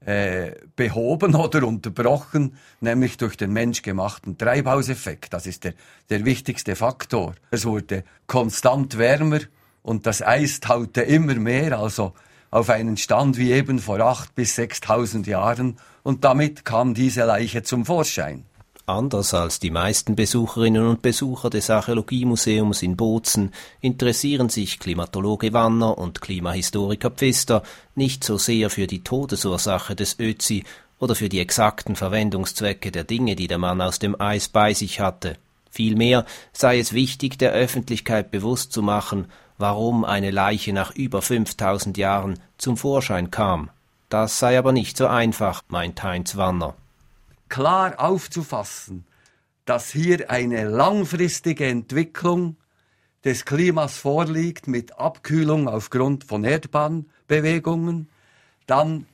äh, 0.06 0.52
behoben 0.76 1.34
oder 1.34 1.66
unterbrochen, 1.66 2.56
nämlich 2.80 3.16
durch 3.16 3.36
den 3.36 3.52
menschgemachten 3.52 4.38
Treibhauseffekt. 4.38 5.32
Das 5.32 5.46
ist 5.46 5.64
der, 5.64 5.74
der 6.10 6.24
wichtigste 6.24 6.76
Faktor. 6.76 7.34
Es 7.50 7.64
wurde 7.64 8.04
konstant 8.26 8.98
wärmer 8.98 9.40
und 9.82 10.06
das 10.06 10.22
Eis 10.22 10.60
taute 10.60 11.02
immer 11.02 11.34
mehr, 11.34 11.78
also 11.78 12.14
auf 12.50 12.68
einen 12.68 12.96
Stand 12.96 13.38
wie 13.38 13.52
eben 13.52 13.78
vor 13.78 14.00
acht 14.00 14.34
bis 14.34 14.54
sechstausend 14.54 15.26
Jahren 15.26 15.78
und 16.02 16.24
damit 16.24 16.64
kam 16.64 16.94
diese 16.94 17.24
Leiche 17.24 17.62
zum 17.62 17.86
Vorschein. 17.86 18.44
Anders 18.92 19.32
als 19.32 19.58
die 19.58 19.70
meisten 19.70 20.16
Besucherinnen 20.16 20.86
und 20.86 21.00
Besucher 21.00 21.48
des 21.48 21.70
Archäologiemuseums 21.70 22.82
in 22.82 22.94
Bozen 22.94 23.50
interessieren 23.80 24.50
sich 24.50 24.78
Klimatologe 24.78 25.54
Wanner 25.54 25.96
und 25.96 26.20
Klimahistoriker 26.20 27.10
Pfister 27.10 27.62
nicht 27.94 28.22
so 28.22 28.36
sehr 28.36 28.68
für 28.68 28.86
die 28.86 29.02
Todesursache 29.02 29.96
des 29.96 30.20
Ötzi 30.20 30.64
oder 30.98 31.14
für 31.14 31.30
die 31.30 31.40
exakten 31.40 31.96
Verwendungszwecke 31.96 32.92
der 32.92 33.04
Dinge, 33.04 33.34
die 33.34 33.46
der 33.46 33.56
Mann 33.56 33.80
aus 33.80 33.98
dem 33.98 34.20
Eis 34.20 34.50
bei 34.50 34.74
sich 34.74 35.00
hatte. 35.00 35.38
Vielmehr 35.70 36.26
sei 36.52 36.78
es 36.78 36.92
wichtig, 36.92 37.38
der 37.38 37.52
Öffentlichkeit 37.52 38.30
bewusst 38.30 38.74
zu 38.74 38.82
machen, 38.82 39.24
warum 39.56 40.04
eine 40.04 40.30
Leiche 40.30 40.74
nach 40.74 40.94
über 40.94 41.22
5000 41.22 41.96
Jahren 41.96 42.38
zum 42.58 42.76
Vorschein 42.76 43.30
kam. 43.30 43.70
Das 44.10 44.38
sei 44.38 44.58
aber 44.58 44.72
nicht 44.72 44.98
so 44.98 45.06
einfach, 45.06 45.62
meint 45.68 46.02
Heinz 46.02 46.36
Wanner 46.36 46.74
klar 47.52 48.00
aufzufassen, 48.00 49.04
dass 49.66 49.90
hier 49.90 50.30
eine 50.30 50.64
langfristige 50.64 51.66
Entwicklung 51.66 52.56
des 53.26 53.44
Klimas 53.44 53.98
vorliegt 53.98 54.68
mit 54.68 54.98
Abkühlung 54.98 55.68
aufgrund 55.68 56.24
von 56.24 56.44
Erdbahnbewegungen, 56.44 58.08
dann 58.66 59.06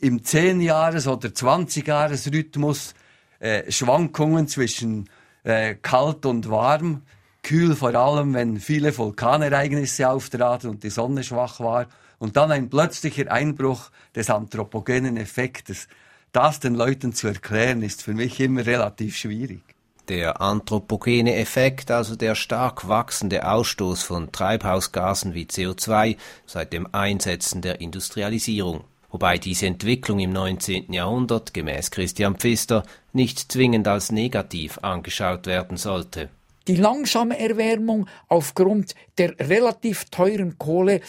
im 0.00 0.22
10-Jahres- 0.22 1.06
oder 1.06 1.28
20-Jahres-Rhythmus 1.28 2.94
äh, 3.38 3.70
Schwankungen 3.70 4.48
zwischen 4.48 5.08
äh, 5.44 5.76
kalt 5.76 6.26
und 6.26 6.50
warm, 6.50 7.02
kühl 7.44 7.76
vor 7.76 7.94
allem, 7.94 8.34
wenn 8.34 8.58
viele 8.58 8.98
Vulkanereignisse 8.98 10.10
auftraten 10.10 10.68
und 10.68 10.82
die 10.82 10.90
Sonne 10.90 11.22
schwach 11.22 11.60
war, 11.60 11.86
und 12.18 12.36
dann 12.36 12.50
ein 12.50 12.70
plötzlicher 12.70 13.30
Einbruch 13.30 13.92
des 14.16 14.30
anthropogenen 14.30 15.16
Effektes 15.16 15.86
das 16.32 16.60
den 16.60 16.74
Leuten 16.74 17.12
zu 17.12 17.28
erklären, 17.28 17.82
ist 17.82 18.02
für 18.02 18.14
mich 18.14 18.40
immer 18.40 18.66
relativ 18.66 19.16
schwierig. 19.16 19.62
Der 20.08 20.40
anthropogene 20.40 21.34
Effekt, 21.34 21.90
also 21.90 22.16
der 22.16 22.34
stark 22.34 22.88
wachsende 22.88 23.46
Ausstoß 23.46 24.02
von 24.02 24.32
Treibhausgasen 24.32 25.34
wie 25.34 25.44
CO2 25.44 26.16
seit 26.46 26.72
dem 26.72 26.88
Einsetzen 26.92 27.60
der 27.60 27.80
Industrialisierung. 27.80 28.84
Wobei 29.10 29.38
diese 29.38 29.66
Entwicklung 29.66 30.18
im 30.20 30.32
19. 30.32 30.92
Jahrhundert 30.92 31.54
gemäß 31.54 31.90
Christian 31.90 32.36
Pfister 32.36 32.84
nicht 33.12 33.52
zwingend 33.52 33.88
als 33.88 34.12
negativ 34.12 34.78
angeschaut 34.82 35.46
werden 35.46 35.76
sollte. 35.76 36.28
Die 36.68 36.76
langsame 36.76 37.38
Erwärmung 37.38 38.06
aufgrund 38.28 38.94
der 39.16 39.38
relativ 39.40 40.04
teuren 40.10 40.58
Kohle 40.58 41.00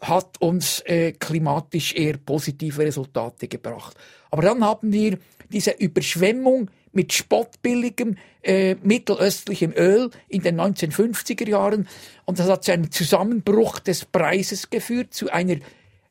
hat 0.00 0.40
uns 0.40 0.80
äh, 0.80 1.12
klimatisch 1.12 1.94
eher 1.94 2.16
positive 2.16 2.82
Resultate 2.82 3.48
gebracht. 3.48 3.96
Aber 4.30 4.42
dann 4.42 4.64
haben 4.64 4.92
wir 4.92 5.18
diese 5.50 5.72
Überschwemmung 5.72 6.70
mit 6.92 7.12
spottbilligem 7.12 8.16
äh, 8.42 8.76
mittelöstlichem 8.82 9.72
Öl 9.72 10.10
in 10.28 10.42
den 10.42 10.60
1950er 10.60 11.48
Jahren 11.48 11.88
und 12.24 12.38
das 12.38 12.48
hat 12.48 12.64
zu 12.64 12.72
einem 12.72 12.90
Zusammenbruch 12.90 13.78
des 13.78 14.04
Preises 14.04 14.70
geführt, 14.70 15.14
zu 15.14 15.30
einer 15.30 15.56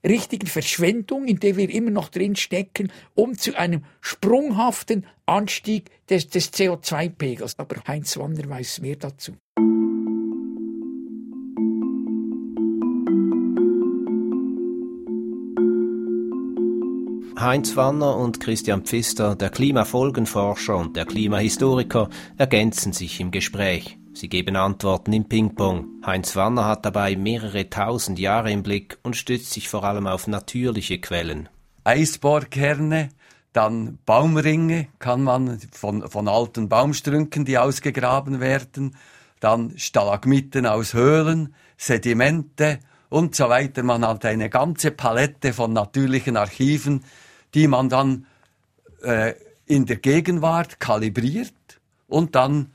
richtigen 0.04 0.48
Verschwendung, 0.48 1.28
in 1.28 1.40
der 1.40 1.58
wir 1.58 1.70
immer 1.70 1.92
noch 1.92 2.10
drin 2.10 2.36
stecken, 2.36 2.92
um 3.16 3.38
zu 3.38 3.58
einem 3.58 3.84
sprunghaften 4.02 5.06
Anstieg 5.26 5.90
des, 6.10 6.30
des 6.30 6.54
CO2-Pegels. 6.54 7.58
Aber 7.58 7.76
Heinz 7.88 8.18
Wanner 8.18 8.48
weiß 8.48 8.82
mehr 8.82 8.96
dazu. 8.96 9.34
Heinz 17.40 17.76
Wanner 17.76 18.18
und 18.18 18.40
Christian 18.40 18.82
Pfister, 18.82 19.36
der 19.36 19.52
Klimafolgenforscher 19.52 20.76
und 20.76 20.96
der 20.98 21.06
Klimahistoriker, 21.06 22.10
ergänzen 22.36 22.94
sich 22.94 23.20
im 23.20 23.30
Gespräch. 23.30 24.00
Sie 24.14 24.28
geben 24.28 24.56
Antworten 24.56 25.14
im 25.14 25.30
Ping-Pong. 25.30 25.86
Heinz 26.04 26.36
Wanner 26.36 26.66
hat 26.66 26.84
dabei 26.84 27.16
mehrere 27.16 27.70
tausend 27.70 28.18
Jahre 28.18 28.52
im 28.52 28.64
Blick 28.64 28.98
und 29.04 29.16
stützt 29.16 29.52
sich 29.52 29.70
vor 29.70 29.84
allem 29.84 30.08
auf 30.08 30.26
natürliche 30.26 31.00
Quellen. 31.00 31.48
Eisbohrkerne, 31.84 33.10
dann 33.54 34.00
Baumringe 34.08 34.88
kann 34.98 35.22
man 35.22 35.60
von, 35.72 36.10
von 36.10 36.28
alten 36.28 36.70
Baumstrünken, 36.70 37.46
die 37.46 37.60
ausgegraben 37.60 38.40
werden, 38.40 38.96
dann 39.40 39.78
Stalagmiten 39.78 40.66
aus 40.66 40.96
Höhlen, 40.96 41.54
Sedimente 41.78 42.80
und 43.10 43.36
so 43.36 43.48
weiter. 43.48 43.84
Man 43.84 44.04
hat 44.04 44.26
eine 44.26 44.50
ganze 44.50 44.90
Palette 44.90 45.54
von 45.54 45.72
natürlichen 45.72 46.36
Archiven, 46.36 47.04
die 47.58 47.68
man 47.68 47.90
dann 47.90 48.28
äh, 49.02 49.34
in 49.66 49.88
der 49.88 49.96
Gegenwart 49.96 50.80
kalibriert 50.80 51.54
und 52.08 52.36
dann 52.36 52.72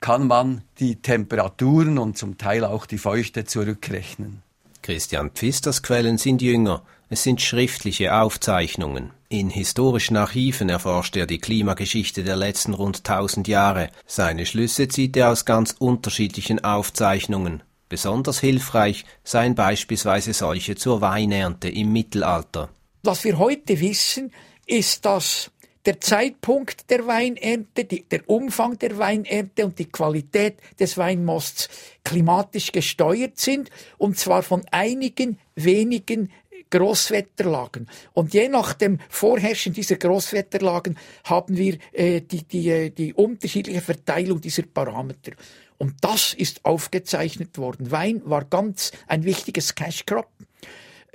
kann 0.00 0.26
man 0.26 0.60
die 0.78 0.96
Temperaturen 0.96 1.96
und 1.96 2.18
zum 2.18 2.36
Teil 2.36 2.62
auch 2.66 2.84
die 2.84 2.98
Feuchte 2.98 3.46
zurückrechnen. 3.46 4.42
Christian 4.82 5.30
Pfisters 5.30 5.82
Quellen 5.82 6.18
sind 6.18 6.42
jünger, 6.42 6.82
es 7.08 7.22
sind 7.22 7.40
schriftliche 7.40 8.14
Aufzeichnungen. 8.14 9.10
In 9.30 9.48
historischen 9.48 10.18
Archiven 10.18 10.68
erforscht 10.68 11.16
er 11.16 11.26
die 11.26 11.38
Klimageschichte 11.38 12.22
der 12.22 12.36
letzten 12.36 12.74
rund 12.74 12.98
1000 13.08 13.48
Jahre. 13.48 13.88
Seine 14.04 14.44
Schlüsse 14.44 14.86
zieht 14.88 15.16
er 15.16 15.30
aus 15.30 15.46
ganz 15.46 15.74
unterschiedlichen 15.78 16.62
Aufzeichnungen. 16.62 17.62
Besonders 17.88 18.38
hilfreich 18.38 19.06
seien 19.24 19.54
beispielsweise 19.54 20.34
solche 20.34 20.76
zur 20.76 21.00
Weinernte 21.00 21.70
im 21.70 21.90
Mittelalter. 21.94 22.68
Was 23.06 23.22
wir 23.22 23.38
heute 23.38 23.78
wissen, 23.78 24.32
ist, 24.66 25.04
dass 25.04 25.52
der 25.84 26.00
Zeitpunkt 26.00 26.90
der 26.90 27.06
Weinernte, 27.06 27.84
die, 27.84 28.02
der 28.02 28.28
Umfang 28.28 28.76
der 28.80 28.98
Weinernte 28.98 29.64
und 29.64 29.78
die 29.78 29.84
Qualität 29.84 30.56
des 30.80 30.98
Weinmosts 30.98 31.68
klimatisch 32.02 32.72
gesteuert 32.72 33.38
sind, 33.38 33.70
und 33.96 34.18
zwar 34.18 34.42
von 34.42 34.64
einigen 34.72 35.38
wenigen 35.54 36.32
Großwetterlagen. 36.70 37.88
Und 38.12 38.34
je 38.34 38.48
nach 38.48 38.74
dem 38.74 38.98
Vorherrschen 39.08 39.72
dieser 39.72 39.98
Großwetterlagen 39.98 40.98
haben 41.22 41.56
wir 41.56 41.78
äh, 41.92 42.20
die, 42.22 42.42
die, 42.42 42.68
äh, 42.70 42.90
die 42.90 43.14
unterschiedliche 43.14 43.82
Verteilung 43.82 44.40
dieser 44.40 44.64
Parameter. 44.64 45.30
Und 45.78 45.94
das 46.00 46.34
ist 46.34 46.64
aufgezeichnet 46.64 47.56
worden. 47.56 47.92
Wein 47.92 48.20
war 48.24 48.44
ganz 48.44 48.90
ein 49.06 49.22
wichtiges 49.22 49.76
Cash 49.76 50.06
Crop. 50.06 50.28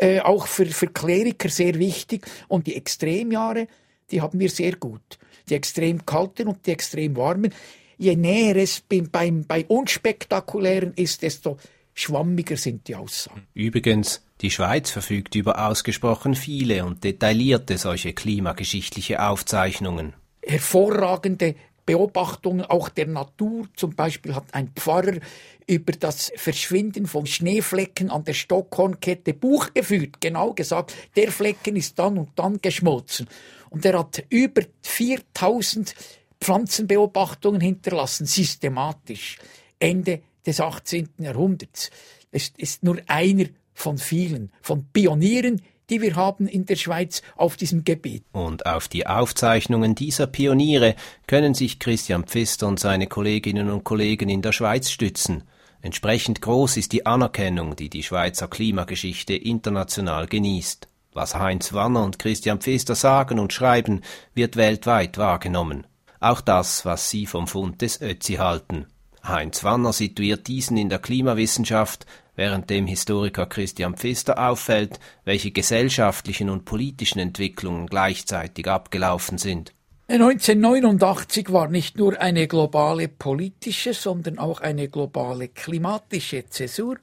Äh, 0.02 0.20
auch 0.22 0.48
für, 0.48 0.66
für 0.66 0.88
Kleriker 0.88 1.50
sehr 1.50 1.76
wichtig. 1.76 2.26
Und 2.48 2.66
die 2.68 2.76
Extremjahre 2.76 3.68
die 4.12 4.22
haben 4.22 4.40
wir 4.40 4.50
sehr 4.50 4.76
gut. 4.76 5.18
Die 5.50 5.56
extrem 5.56 6.06
kalten 6.06 6.48
und 6.48 6.66
die 6.66 6.72
extrem 6.72 7.16
warmen. 7.16 7.54
Je 7.98 8.16
näher 8.16 8.56
es 8.58 8.82
beim, 8.82 9.46
bei 9.46 9.66
unspektakulären 9.66 10.94
ist, 10.96 11.22
desto 11.22 11.58
schwammiger 11.94 12.58
sind 12.58 12.88
die 12.88 12.96
Aussagen. 12.96 13.48
Übrigens, 13.54 14.26
die 14.42 14.50
Schweiz 14.50 14.90
verfügt 14.90 15.36
über 15.36 15.68
ausgesprochen 15.68 16.36
viele 16.36 16.86
und 16.86 17.04
detaillierte 17.04 17.78
solche 17.78 18.14
klimageschichtliche 18.14 19.24
Aufzeichnungen. 19.24 20.14
Hervorragende 20.44 21.56
Beobachtungen 21.86 22.66
auch 22.66 22.90
der 22.90 23.08
Natur. 23.08 23.68
Zum 23.76 23.96
Beispiel 23.96 24.36
hat 24.36 24.54
ein 24.54 24.70
Pfarrer 24.76 25.18
über 25.68 25.94
das 25.94 26.32
Verschwinden 26.36 27.06
von 27.06 27.26
Schneeflecken 27.26 28.10
an 28.10 28.24
der 28.24 28.34
Stockhornkette 28.34 29.34
Buch 29.34 29.74
geführt. 29.74 30.20
Genau 30.20 30.54
gesagt, 30.54 30.94
der 31.16 31.32
Flecken 31.32 31.76
ist 31.76 31.98
dann 32.00 32.18
und 32.18 32.30
dann 32.36 32.62
geschmolzen. 32.62 33.28
Und 33.70 33.86
er 33.86 34.00
hat 34.00 34.24
über 34.30 34.64
4000 34.82 35.96
Pflanzenbeobachtungen 36.40 37.62
hinterlassen, 37.62 38.26
systematisch. 38.26 39.38
Ende 39.80 40.22
des 40.46 40.60
18. 40.60 41.10
Jahrhunderts. 41.20 41.90
Es 42.32 42.52
ist 42.58 42.84
nur 42.84 43.00
einer 43.08 43.46
von 43.74 43.98
vielen, 43.98 44.52
von 44.62 44.86
Pionieren, 44.92 45.62
die 45.92 46.02
wir 46.02 46.16
haben 46.16 46.48
in 46.48 46.66
der 46.66 46.78
Schweiz 46.78 47.22
auf 47.36 47.58
diesem 47.58 47.84
Gebiet. 47.84 48.24
Und 48.32 48.66
auf 48.66 48.88
die 48.88 49.06
Aufzeichnungen 49.06 49.94
dieser 49.94 50.26
Pioniere 50.26 50.96
können 51.28 51.54
sich 51.54 51.78
Christian 51.78 52.24
Pfister 52.24 52.68
und 52.68 52.80
seine 52.80 53.08
Kolleginnen 53.08 53.70
und 53.70 53.84
Kollegen 53.84 54.30
in 54.30 54.42
der 54.42 54.54
Schweiz 54.54 54.90
stützen. 54.90 55.44
Entsprechend 55.82 56.42
groß 56.42 56.78
ist 56.78 56.94
die 56.94 57.06
Anerkennung, 57.06 57.76
die 57.76 57.90
die 57.90 58.04
Schweizer 58.04 58.48
Klimageschichte 58.48 59.34
international 59.36 60.28
genießt. 60.28 60.88
Was 61.14 61.36
Heinz 61.36 61.74
Wanner 61.74 62.04
und 62.06 62.20
Christian 62.20 62.62
Pfister 62.62 62.96
sagen 62.96 63.38
und 63.38 63.52
schreiben, 63.52 64.02
wird 64.34 64.56
weltweit 64.56 65.18
wahrgenommen. 65.18 65.86
Auch 66.22 66.40
das, 66.40 66.86
was 66.86 67.10
sie 67.10 67.26
vom 67.26 67.48
Fund 67.48 67.82
des 67.82 68.00
Ötzi 68.00 68.36
halten. 68.36 68.86
Heinz 69.24 69.64
Wanner 69.64 69.94
situiert 69.94 70.48
diesen 70.48 70.78
in 70.78 70.90
der 70.90 71.00
Klimawissenschaft, 71.00 72.06
während 72.36 72.70
dem 72.70 72.88
Historiker 72.88 73.46
Christian 73.46 73.96
Pfister 73.96 74.50
auffällt, 74.50 75.00
welche 75.26 75.52
gesellschaftlichen 75.52 76.50
und 76.50 76.66
politischen 76.66 77.20
Entwicklungen 77.20 77.88
gleichzeitig 77.88 78.68
abgelaufen 78.68 79.38
sind. 79.38 79.74
1989 80.08 81.54
war 81.54 81.70
nicht 81.70 81.98
nur 81.98 82.20
eine 82.20 82.48
globale 82.48 83.08
politische, 83.08 83.94
sondern 83.94 84.40
auch 84.40 84.60
eine 84.60 84.90
globale 84.90 85.48
klimatische 85.48 86.46
Zäsur, 86.50 86.98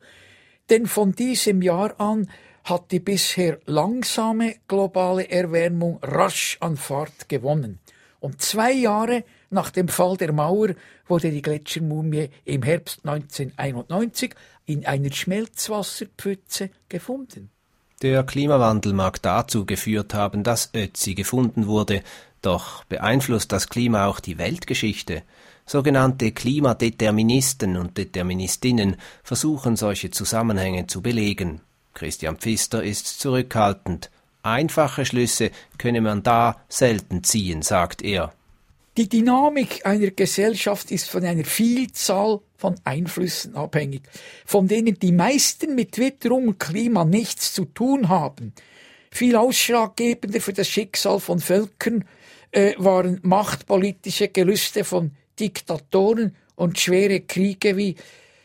denn 0.69 0.87
von 0.87 1.13
diesem 1.13 1.63
Jahr 1.63 1.99
an 1.99 2.29
hat 2.65 2.93
die 2.93 3.01
bisher 3.01 3.61
langsame 3.65 4.57
globale 4.67 5.31
Erwärmung 5.31 5.99
rasch 6.03 6.59
an 6.61 6.77
Fahrt 6.77 7.31
gewonnen. 7.31 7.79
Und 8.21 8.43
zwei 8.43 8.73
Jahre 8.73 9.25
nach 9.51 9.71
dem 9.71 9.89
Fall 9.89 10.17
der 10.17 10.33
Mauer 10.33 10.75
wurde 11.07 11.31
die 11.31 11.43
Gletschermumie 11.43 12.29
im 12.45 12.63
Herbst 12.63 13.01
1991 13.05 14.35
in 14.67 14.85
einer 14.85 15.13
Schmelzwasserpfütze 15.13 16.71
gefunden. 16.89 17.51
Der 18.03 18.23
Klimawandel 18.23 18.93
mag 18.93 19.21
dazu 19.23 19.65
geführt 19.67 20.15
haben, 20.15 20.45
dass 20.45 20.71
Ötzi 20.75 21.15
gefunden 21.15 21.67
wurde, 21.67 22.03
doch 22.43 22.85
beeinflusst 22.85 23.51
das 23.51 23.69
Klima 23.69 24.07
auch 24.07 24.21
die 24.21 24.39
Weltgeschichte. 24.39 25.23
Sogenannte 25.67 26.31
Klimadeterministen 26.33 27.77
und 27.77 27.99
Deterministinnen 27.99 28.97
versuchen 29.23 29.77
solche 29.77 30.11
Zusammenhänge 30.11 30.87
zu 30.87 31.03
belegen. 31.03 31.61
Christian 31.95 32.37
Pfister 32.37 32.83
ist 32.83 33.21
zurückhaltend. 33.21 34.11
Einfache 34.43 35.05
Schlüsse 35.05 35.51
könne 35.77 36.01
man 36.01 36.23
da 36.23 36.61
selten 36.69 37.25
ziehen, 37.25 37.63
sagt 37.63 38.03
er. 38.03 38.33
Die 38.99 39.09
Dynamik 39.09 39.87
einer 39.87 40.11
Gesellschaft 40.11 40.91
ist 40.91 41.09
von 41.09 41.25
einer 41.25 41.45
Vielzahl 41.45 42.41
von 42.57 42.75
Einflüssen 42.83 43.55
abhängig, 43.55 44.03
von 44.45 44.67
denen 44.67 44.99
die 44.99 45.13
meisten 45.13 45.77
mit 45.77 45.99
Witterung 45.99 46.49
und 46.49 46.59
Klima 46.59 47.05
nichts 47.05 47.55
zu 47.55 47.65
tun 47.65 48.09
haben. 48.09 48.55
Viel 49.13 49.37
ausschlaggebender 49.37 50.41
für 50.41 50.53
das 50.53 50.69
Schicksal 50.69 51.21
von 51.21 51.39
Völkern 51.39 52.07
äh, 52.51 52.75
waren 52.77 53.21
machtpolitische 53.23 54.31
Gelüste 54.31 54.83
von 54.83 55.13
Diktatoren 55.39 56.35
und 56.57 56.81
schwere 56.81 57.21
Kriege, 57.21 57.77
wie 57.77 57.95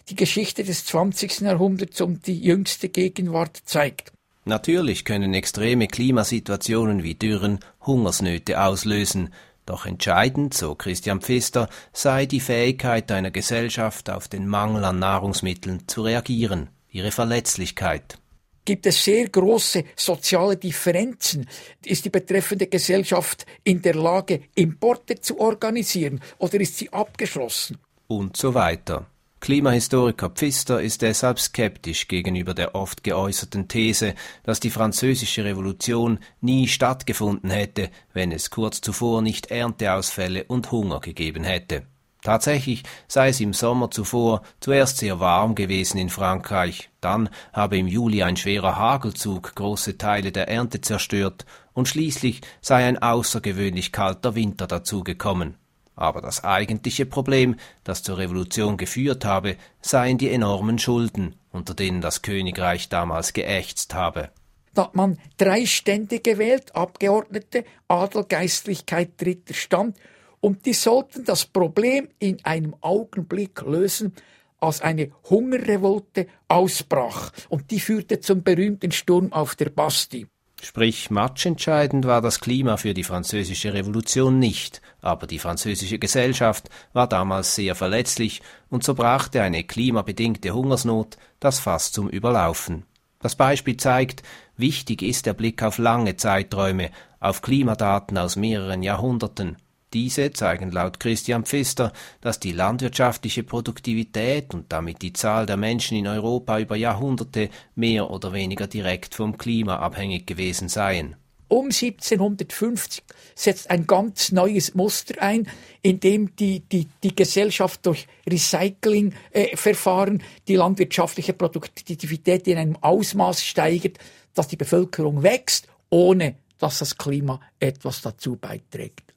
die 0.10 0.16
Geschichte 0.16 0.64
des 0.64 0.86
20. 0.86 1.40
Jahrhunderts 1.40 2.00
und 2.00 2.28
die 2.28 2.40
jüngste 2.40 2.90
Gegenwart 2.90 3.60
zeigt. 3.66 4.12
Natürlich 4.46 5.04
können 5.04 5.34
extreme 5.34 5.88
Klimasituationen 5.88 7.02
wie 7.02 7.16
Dürren 7.16 7.60
Hungersnöte 7.82 8.62
auslösen, 8.62 9.34
doch 9.66 9.86
entscheidend, 9.86 10.54
so 10.54 10.76
Christian 10.76 11.22
Pfister, 11.22 11.70
sei 11.92 12.26
die 12.26 12.40
Fähigkeit 12.40 13.12
einer 13.12 13.32
Gesellschaft, 13.32 14.10
auf 14.10 14.28
den 14.28 14.48
Mangel 14.48 14.84
an 14.86 15.00
Nahrungsmitteln 15.00 15.88
zu 15.88 16.02
reagieren, 16.02 16.70
ihre 16.90 17.12
Verletzlichkeit. 17.12 18.18
Gibt 18.66 18.86
es 18.86 19.04
sehr 19.04 19.28
große 19.28 19.84
soziale 19.96 20.56
Differenzen? 20.56 21.50
Ist 21.84 22.06
die 22.06 22.10
betreffende 22.10 22.68
Gesellschaft 22.68 23.46
in 23.64 23.82
der 23.82 23.96
Lage, 23.96 24.44
Importe 24.56 25.20
zu 25.20 25.40
organisieren 25.40 26.22
oder 26.38 26.60
ist 26.62 26.78
sie 26.78 26.92
abgeschlossen? 26.92 27.78
Und 28.08 28.38
so 28.38 28.54
weiter. 28.54 29.06
Klimahistoriker 29.44 30.30
Pfister 30.30 30.82
ist 30.82 31.02
deshalb 31.02 31.38
skeptisch 31.38 32.08
gegenüber 32.08 32.54
der 32.54 32.76
oft 32.76 33.04
geäußerten 33.04 33.68
These, 33.68 34.16
dass 34.44 34.62
die 34.62 34.70
französische 34.70 35.44
Revolution 35.44 36.20
nie 36.40 36.70
stattgefunden 36.70 37.50
hätte, 37.50 37.90
wenn 38.14 38.32
es 38.32 38.52
kurz 38.52 38.80
zuvor 38.80 39.22
nicht 39.22 39.52
Ernteausfälle 39.52 40.46
und 40.46 40.72
Hunger 40.72 41.02
gegeben 41.02 41.44
hätte. 41.44 41.86
Tatsächlich 42.22 42.84
sei 43.10 43.28
es 43.28 43.42
im 43.42 43.52
Sommer 43.52 43.92
zuvor 43.92 44.44
zuerst 44.62 45.00
sehr 45.00 45.20
warm 45.20 45.56
gewesen 45.56 45.98
in 45.98 46.10
Frankreich, 46.10 46.90
dann 47.02 47.28
habe 47.52 47.78
im 47.78 47.88
Juli 47.88 48.24
ein 48.24 48.38
schwerer 48.38 48.78
Hagelzug 48.78 49.56
große 49.56 49.98
Teile 49.98 50.32
der 50.32 50.48
Ernte 50.48 50.80
zerstört, 50.80 51.46
und 51.74 51.90
schließlich 51.90 52.40
sei 52.62 52.86
ein 52.86 52.98
außergewöhnlich 52.98 53.92
kalter 53.92 54.36
Winter 54.36 54.68
dazugekommen. 54.68 55.58
Aber 55.96 56.22
das 56.22 56.44
eigentliche 56.44 57.06
Problem, 57.06 57.56
das 57.84 58.04
zur 58.04 58.18
Revolution 58.18 58.78
geführt 58.78 59.26
habe, 59.26 59.58
seien 59.82 60.18
die 60.18 60.32
enormen 60.32 60.80
Schulden, 60.80 61.36
unter 61.52 61.74
denen 61.74 62.02
das 62.02 62.22
Königreich 62.22 62.90
damals 62.90 63.34
geächzt 63.34 63.94
habe. 63.94 64.30
Da 64.74 64.86
hat 64.86 64.96
man 64.96 65.20
drei 65.38 65.66
Stände 65.68 66.20
gewählt, 66.20 66.76
Abgeordnete, 66.76 67.64
Adel, 67.88 68.24
Geistlichkeit, 68.24 69.12
dritter 69.22 69.54
Stand, 69.54 69.98
und 70.40 70.66
die 70.66 70.74
sollten 70.74 71.24
das 71.24 71.46
Problem 71.46 72.10
in 72.20 72.44
einem 72.44 72.76
Augenblick 72.82 73.62
lösen, 73.62 74.14
als 74.60 74.82
eine 74.82 75.12
Hungerrevolte 75.30 76.28
ausbrach, 76.48 77.32
und 77.50 77.70
die 77.70 77.80
führte 77.80 78.20
zum 78.20 78.44
berühmten 78.44 78.92
Sturm 78.92 79.32
auf 79.32 79.56
der 79.56 79.70
Bastille. 79.70 80.28
Sprich, 80.64 81.12
matchentscheidend 81.12 82.08
war 82.08 82.22
das 82.22 82.40
Klima 82.40 82.78
für 82.78 82.94
die 82.94 83.04
französische 83.04 83.74
Revolution 83.74 84.40
nicht, 84.40 84.82
aber 85.02 85.28
die 85.28 85.38
französische 85.38 86.00
Gesellschaft 86.00 86.70
war 86.94 87.06
damals 87.06 87.56
sehr 87.56 87.76
verletzlich 87.76 88.42
und 88.70 88.82
so 88.82 88.94
brachte 88.94 89.42
eine 89.42 89.66
klimabedingte 89.66 90.52
Hungersnot 90.52 91.18
das 91.42 91.60
Fass 91.60 91.92
zum 91.92 92.08
Überlaufen. 92.08 92.86
Das 93.20 93.36
Beispiel 93.36 93.76
zeigt, 93.76 94.24
wichtig 94.56 95.02
ist 95.02 95.26
der 95.26 95.34
Blick 95.34 95.62
auf 95.64 95.80
lange 95.80 96.16
Zeiträume, 96.16 96.92
auf 97.20 97.42
Klimadaten 97.42 98.18
aus 98.18 98.38
mehreren 98.38 98.84
Jahrhunderten. 98.84 99.58
Diese 99.94 100.32
zeigen 100.32 100.72
laut 100.72 101.00
Christian 101.00 101.46
Pfister, 101.46 101.94
dass 102.20 102.40
die 102.40 102.52
landwirtschaftliche 102.52 103.44
Produktivität 103.44 104.54
und 104.56 104.72
damit 104.72 105.04
die 105.04 105.14
Zahl 105.14 105.46
der 105.46 105.58
Menschen 105.58 105.96
in 105.96 106.08
Europa 106.08 106.60
über 106.60 106.76
Jahrhunderte 106.76 107.50
mehr 107.76 108.10
oder 108.10 108.34
weniger 108.34 108.66
direkt 108.66 109.14
vom 109.14 109.38
Klima 109.38 109.78
abhängig 109.78 110.26
gewesen 110.26 110.68
seien. 110.68 111.16
Um 111.48 111.66
1750 111.66 113.04
setzt 113.36 113.70
ein 113.70 113.86
ganz 113.86 114.32
neues 114.32 114.74
Muster 114.74 115.22
ein, 115.22 115.48
in 115.84 116.00
dem 116.00 116.36
die, 116.36 116.62
die, 116.62 116.88
die 117.04 117.16
Gesellschaft 117.16 117.86
durch 117.86 118.08
Recyclingverfahren 118.28 120.20
äh, 120.20 120.24
die 120.48 120.56
landwirtschaftliche 120.56 121.34
Produktivität 121.34 122.48
in 122.48 122.58
einem 122.58 122.78
Ausmaß 122.82 123.44
steigert, 123.44 124.00
dass 124.34 124.48
die 124.48 124.58
Bevölkerung 124.58 125.22
wächst, 125.22 125.68
ohne 125.92 126.38
dass 126.58 126.80
das 126.80 126.98
Klima 126.98 127.40
etwas 127.60 128.02
dazu 128.02 128.36
beiträgt. 128.36 129.13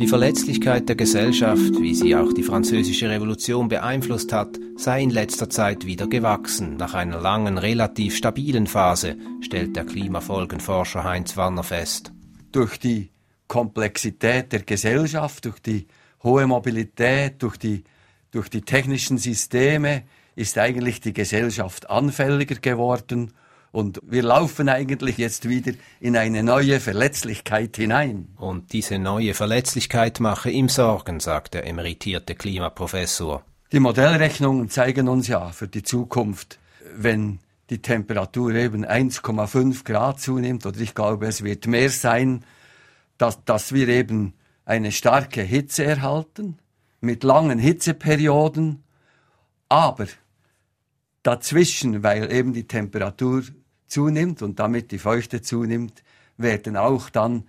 Die 0.00 0.08
Verletzlichkeit 0.08 0.88
der 0.88 0.96
Gesellschaft, 0.96 1.78
wie 1.78 1.94
sie 1.94 2.16
auch 2.16 2.32
die 2.32 2.42
französische 2.42 3.10
Revolution 3.10 3.68
beeinflusst 3.68 4.32
hat, 4.32 4.58
sei 4.74 5.02
in 5.02 5.10
letzter 5.10 5.50
Zeit 5.50 5.84
wieder 5.84 6.06
gewachsen, 6.06 6.78
nach 6.78 6.94
einer 6.94 7.20
langen, 7.20 7.58
relativ 7.58 8.16
stabilen 8.16 8.66
Phase, 8.66 9.18
stellt 9.42 9.76
der 9.76 9.84
Klimafolgenforscher 9.84 11.04
Heinz 11.04 11.36
Wanner 11.36 11.64
fest. 11.64 12.12
Durch 12.50 12.78
die 12.78 13.10
Komplexität 13.46 14.52
der 14.52 14.62
Gesellschaft, 14.62 15.44
durch 15.44 15.60
die 15.60 15.86
hohe 16.22 16.46
Mobilität, 16.46 17.42
durch 17.42 17.58
die, 17.58 17.84
durch 18.30 18.48
die 18.48 18.62
technischen 18.62 19.18
Systeme 19.18 20.04
ist 20.34 20.56
eigentlich 20.56 21.02
die 21.02 21.12
Gesellschaft 21.12 21.90
anfälliger 21.90 22.54
geworden 22.54 23.34
und 23.72 24.00
wir 24.02 24.22
laufen 24.22 24.68
eigentlich 24.68 25.16
jetzt 25.18 25.48
wieder 25.48 25.72
in 26.00 26.16
eine 26.16 26.42
neue 26.42 26.80
Verletzlichkeit 26.80 27.76
hinein. 27.76 28.28
Und 28.36 28.72
diese 28.72 28.98
neue 28.98 29.34
Verletzlichkeit 29.34 30.18
mache 30.18 30.50
ihm 30.50 30.68
Sorgen, 30.68 31.20
sagt 31.20 31.54
der 31.54 31.66
emeritierte 31.66 32.34
Klimaprofessor. 32.34 33.44
Die 33.72 33.80
Modellrechnungen 33.80 34.68
zeigen 34.68 35.08
uns 35.08 35.28
ja 35.28 35.50
für 35.50 35.68
die 35.68 35.84
Zukunft, 35.84 36.58
wenn 36.96 37.38
die 37.70 37.80
Temperatur 37.80 38.52
eben 38.54 38.84
1,5 38.84 39.84
Grad 39.84 40.20
zunimmt, 40.20 40.66
oder 40.66 40.80
ich 40.80 40.94
glaube, 40.94 41.26
es 41.26 41.44
wird 41.44 41.68
mehr 41.68 41.90
sein, 41.90 42.44
dass, 43.16 43.44
dass 43.44 43.72
wir 43.72 43.86
eben 43.86 44.34
eine 44.64 44.90
starke 44.90 45.42
Hitze 45.42 45.84
erhalten, 45.84 46.58
mit 47.00 47.22
langen 47.22 47.60
Hitzeperioden, 47.60 48.82
aber 49.68 50.06
dazwischen, 51.22 52.02
weil 52.02 52.32
eben 52.32 52.52
die 52.52 52.66
Temperatur 52.66 53.42
zunimmt 53.90 54.42
und 54.42 54.58
damit 54.58 54.90
die 54.92 54.98
Feuchte 54.98 55.42
zunimmt, 55.42 56.02
werden 56.36 56.76
auch 56.76 57.10
dann 57.10 57.44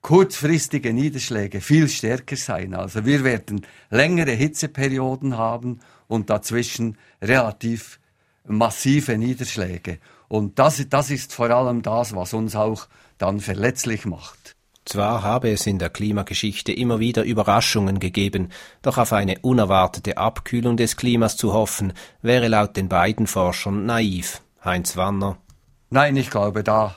kurzfristige 0.00 0.92
Niederschläge 0.92 1.60
viel 1.60 1.88
stärker 1.88 2.36
sein. 2.36 2.74
Also 2.74 3.04
wir 3.06 3.24
werden 3.24 3.66
längere 3.90 4.32
Hitzeperioden 4.32 5.38
haben 5.38 5.80
und 6.08 6.30
dazwischen 6.30 6.98
relativ 7.22 7.98
massive 8.46 9.16
Niederschläge. 9.16 9.98
Und 10.28 10.58
das, 10.58 10.86
das 10.88 11.10
ist 11.10 11.32
vor 11.32 11.50
allem 11.50 11.82
das, 11.82 12.14
was 12.14 12.34
uns 12.34 12.54
auch 12.54 12.86
dann 13.18 13.40
verletzlich 13.40 14.04
macht. 14.04 14.54
Zwar 14.84 15.22
habe 15.22 15.50
es 15.50 15.66
in 15.66 15.78
der 15.78 15.88
Klimageschichte 15.88 16.70
immer 16.70 17.00
wieder 17.00 17.24
Überraschungen 17.24 18.00
gegeben, 18.00 18.50
doch 18.82 18.98
auf 18.98 19.14
eine 19.14 19.38
unerwartete 19.40 20.18
Abkühlung 20.18 20.76
des 20.76 20.96
Klimas 20.98 21.38
zu 21.38 21.54
hoffen, 21.54 21.94
wäre 22.20 22.48
laut 22.48 22.76
den 22.76 22.90
beiden 22.90 23.26
Forschern 23.26 23.86
naiv. 23.86 24.42
Heinz 24.62 24.98
Wanner 24.98 25.38
Nein, 25.94 26.16
ich 26.16 26.28
glaube, 26.28 26.64
da, 26.64 26.96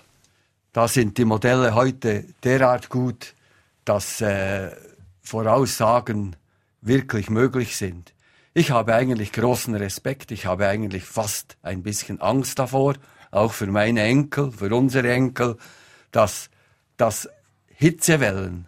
da 0.74 0.88
sind 0.88 1.20
die 1.20 1.26
Modelle 1.26 1.76
heute 1.76 2.26
derart 2.44 2.90
gut, 2.90 3.36
dass 3.86 4.22
äh, 4.22 4.72
Voraussagen 5.22 6.36
wirklich 6.82 7.30
möglich 7.30 7.78
sind. 7.78 8.16
Ich 8.56 8.72
habe 8.72 8.96
eigentlich 8.96 9.34
großen 9.34 9.76
Respekt, 9.76 10.32
ich 10.32 10.48
habe 10.48 10.68
eigentlich 10.68 11.04
fast 11.04 11.58
ein 11.62 11.84
bisschen 11.84 12.22
Angst 12.22 12.58
davor, 12.58 12.96
auch 13.30 13.54
für 13.54 13.68
meine 13.68 14.02
Enkel, 14.02 14.52
für 14.52 14.74
unsere 14.74 15.12
Enkel, 15.12 15.58
dass, 16.12 16.50
dass 16.98 17.30
Hitzewellen 17.68 18.66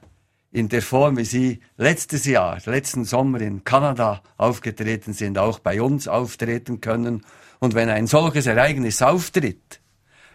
in 0.51 0.69
der 0.69 0.83
Form, 0.83 1.17
wie 1.17 1.25
sie 1.25 1.59
letztes 1.75 2.25
Jahr, 2.25 2.59
letzten 2.65 3.03
Sommer 3.03 3.41
in 3.41 3.63
Kanada 3.63 4.21
aufgetreten 4.37 5.13
sind, 5.13 5.39
auch 5.39 5.57
bei 5.57 5.81
uns 5.81 6.07
auftreten 6.07 6.81
können. 6.81 7.25
Und 7.57 7.73
wenn 7.73 7.89
ein 7.89 8.05
solches 8.05 8.45
Ereignis 8.45 9.01
auftritt, 9.01 9.78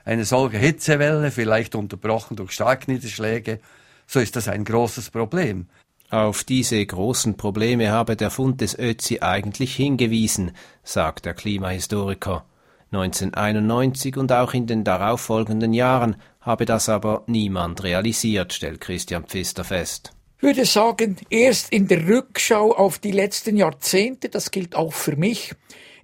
eine 0.04 0.24
solche 0.24 0.58
Hitzewelle, 0.58 1.30
vielleicht 1.30 1.74
unterbrochen 1.74 2.36
durch 2.36 2.52
Starkniederschläge, 2.52 3.60
so 4.06 4.20
ist 4.20 4.36
das 4.36 4.48
ein 4.48 4.64
großes 4.64 5.10
Problem. 5.10 5.66
Auf 6.10 6.44
diese 6.44 6.84
großen 6.84 7.36
Probleme 7.36 7.90
habe 7.90 8.16
der 8.16 8.30
Fund 8.30 8.60
des 8.60 8.78
Ötzi 8.78 9.20
eigentlich 9.20 9.74
hingewiesen, 9.74 10.52
sagt 10.82 11.24
der 11.24 11.34
Klimahistoriker. 11.34 12.44
1991 12.92 14.16
und 14.16 14.30
auch 14.30 14.54
in 14.54 14.66
den 14.66 14.84
darauffolgenden 14.84 15.72
Jahren 15.72 16.16
habe 16.40 16.66
das 16.66 16.88
aber 16.88 17.24
niemand 17.26 17.82
realisiert, 17.82 18.52
stellt 18.52 18.80
Christian 18.80 19.24
Pfister 19.24 19.64
fest. 19.64 20.12
Ich 20.36 20.42
würde 20.44 20.66
sagen, 20.66 21.16
erst 21.30 21.72
in 21.72 21.88
der 21.88 22.06
Rückschau 22.06 22.72
auf 22.76 22.98
die 22.98 23.12
letzten 23.12 23.56
Jahrzehnte, 23.56 24.28
das 24.28 24.50
gilt 24.50 24.76
auch 24.76 24.92
für 24.92 25.16
mich, 25.16 25.54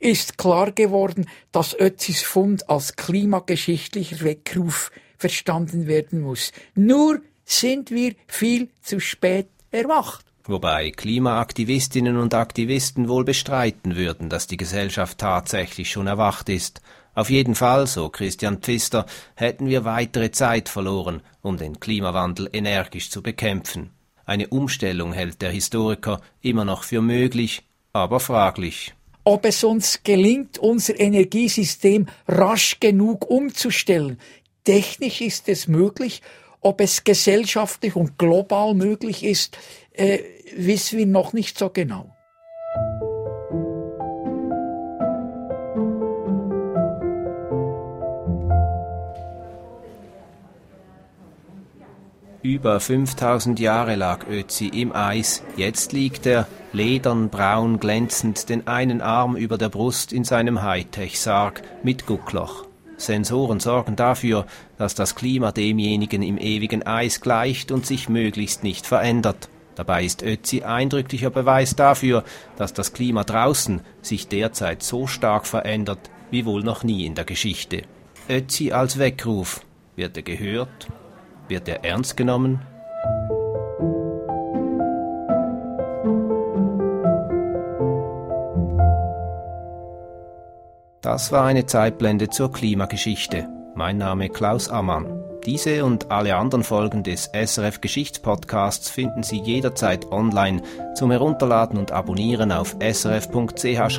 ist 0.01 0.39
klar 0.39 0.73
geworden, 0.73 1.27
dass 1.53 1.79
Ötzis 1.79 2.23
Fund 2.23 2.69
als 2.69 2.97
klimageschichtlicher 2.97 4.23
Weckruf 4.23 4.91
verstanden 5.19 5.87
werden 5.87 6.21
muss. 6.21 6.53
Nur 6.75 7.21
sind 7.45 7.91
wir 7.91 8.15
viel 8.27 8.71
zu 8.83 8.99
spät 9.01 9.49
erwacht. 9.71 10.25
Wobei 10.45 10.91
Klimaaktivistinnen 10.91 12.17
und 12.17 12.35
Aktivisten 12.35 13.09
wohl 13.09 13.25
bestreiten 13.25 13.95
würden, 13.95 14.31
dass 14.31 14.47
die 14.47 14.57
Gesellschaft 14.57 15.19
tatsächlich 15.19 15.91
schon 15.91 16.07
erwacht 16.07 16.49
ist. 16.49 16.81
Auf 17.15 17.29
jeden 17.29 17.55
Fall, 17.55 17.87
so 17.87 18.09
Christian 18.09 18.59
Pfister, 18.59 19.05
hätten 19.35 19.67
wir 19.67 19.85
weitere 19.85 20.31
Zeit 20.31 20.69
verloren, 20.69 21.23
um 21.43 21.59
den 21.59 21.79
Klimawandel 21.79 22.49
energisch 22.53 23.11
zu 23.11 23.23
bekämpfen. 23.23 23.91
Eine 24.25 24.49
Umstellung 24.49 25.13
hält 25.13 25.43
der 25.43 25.51
Historiker 25.51 26.21
immer 26.41 26.65
noch 26.65 26.85
für 26.85 27.03
möglich, 27.03 27.63
aber 27.93 28.21
fraglich 28.21 28.95
ob 29.25 29.45
es 29.45 29.65
uns 29.65 30.03
gelingt, 30.03 30.59
unser 30.59 30.99
Energiesystem 30.99 32.07
rasch 32.27 32.79
genug 32.81 33.31
umzustellen. 33.31 34.19
Technisch 34.65 35.21
ist 35.21 35.49
es 35.49 35.69
möglich, 35.69 36.23
ob 36.61 36.81
es 36.81 37.05
gesellschaftlich 37.05 37.97
und 37.97 38.19
global 38.19 38.75
möglich 38.75 39.25
ist, 39.25 39.57
äh, 39.93 40.19
wissen 40.57 40.99
wir 40.99 41.07
noch 41.07 41.33
nicht 41.33 41.59
so 41.59 41.71
genau. 41.71 42.15
Über 52.43 52.81
5000 52.81 53.61
Jahre 53.61 53.97
lag 53.97 54.27
Ötzi 54.27 54.69
im 54.69 54.95
Eis. 54.95 55.43
Jetzt 55.57 55.93
liegt 55.93 56.25
er, 56.25 56.49
ledern, 56.73 57.29
braun, 57.29 57.81
glänzend, 57.81 58.49
den 58.49 58.67
einen 58.67 59.01
Arm 59.01 59.37
über 59.37 59.59
der 59.59 59.69
Brust 59.69 60.13
in 60.13 60.25
seinem 60.25 60.63
Hightech-Sarg 60.63 61.63
mit 61.83 62.07
Guckloch. 62.07 62.67
Sensoren 62.97 63.61
sorgen 63.61 63.97
dafür, 63.97 64.47
dass 64.77 64.95
das 64.95 65.15
Klima 65.15 65.53
demjenigen 65.53 66.23
im 66.23 66.39
ewigen 66.39 66.87
Eis 66.87 67.21
gleicht 67.21 67.73
und 67.73 67.87
sich 67.87 68.09
möglichst 68.09 68.63
nicht 68.63 68.87
verändert. 68.87 69.49
Dabei 69.75 70.05
ist 70.05 70.23
Ötzi 70.23 70.63
eindrücklicher 70.63 71.31
Beweis 71.31 71.75
dafür, 71.75 72.25
dass 72.57 72.75
das 72.75 72.93
Klima 72.93 73.25
draußen 73.25 73.81
sich 74.03 74.29
derzeit 74.29 74.83
so 74.83 75.07
stark 75.07 75.47
verändert 75.47 76.11
wie 76.31 76.45
wohl 76.45 76.63
noch 76.63 76.85
nie 76.85 77.07
in 77.07 77.15
der 77.15 77.25
Geschichte. 77.25 77.83
Ötzi 78.29 78.73
als 78.73 78.99
Weckruf. 78.99 79.63
Wird 79.97 80.17
er 80.17 80.23
gehört? 80.23 80.89
Wird 81.49 81.69
er 81.69 81.85
ernst 81.85 82.17
genommen? 82.17 82.61
Das 91.11 91.33
war 91.33 91.45
eine 91.45 91.67
Zeitblende 91.67 92.31
zur 92.31 92.53
Klimageschichte. 92.53 93.49
Mein 93.75 93.99
Name 93.99 94.29
Klaus 94.29 94.69
Ammann. 94.69 95.25
Diese 95.45 95.85
und 95.85 96.13
alle 96.13 96.37
anderen 96.37 96.63
Folgen 96.63 97.03
des 97.03 97.33
SRF 97.35 97.81
Geschichtspodcasts 97.81 98.91
finden 98.91 99.25
Sie 99.25 99.41
jederzeit 99.41 100.13
online 100.13 100.63
zum 100.95 101.11
Herunterladen 101.11 101.81
und 101.81 101.91
Abonnieren 101.91 102.53
auf 102.53 102.77
srf.ch-audio 102.81 103.99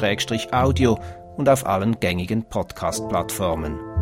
und 1.36 1.50
auf 1.50 1.66
allen 1.66 2.00
gängigen 2.00 2.46
Podcast-Plattformen. 2.46 4.01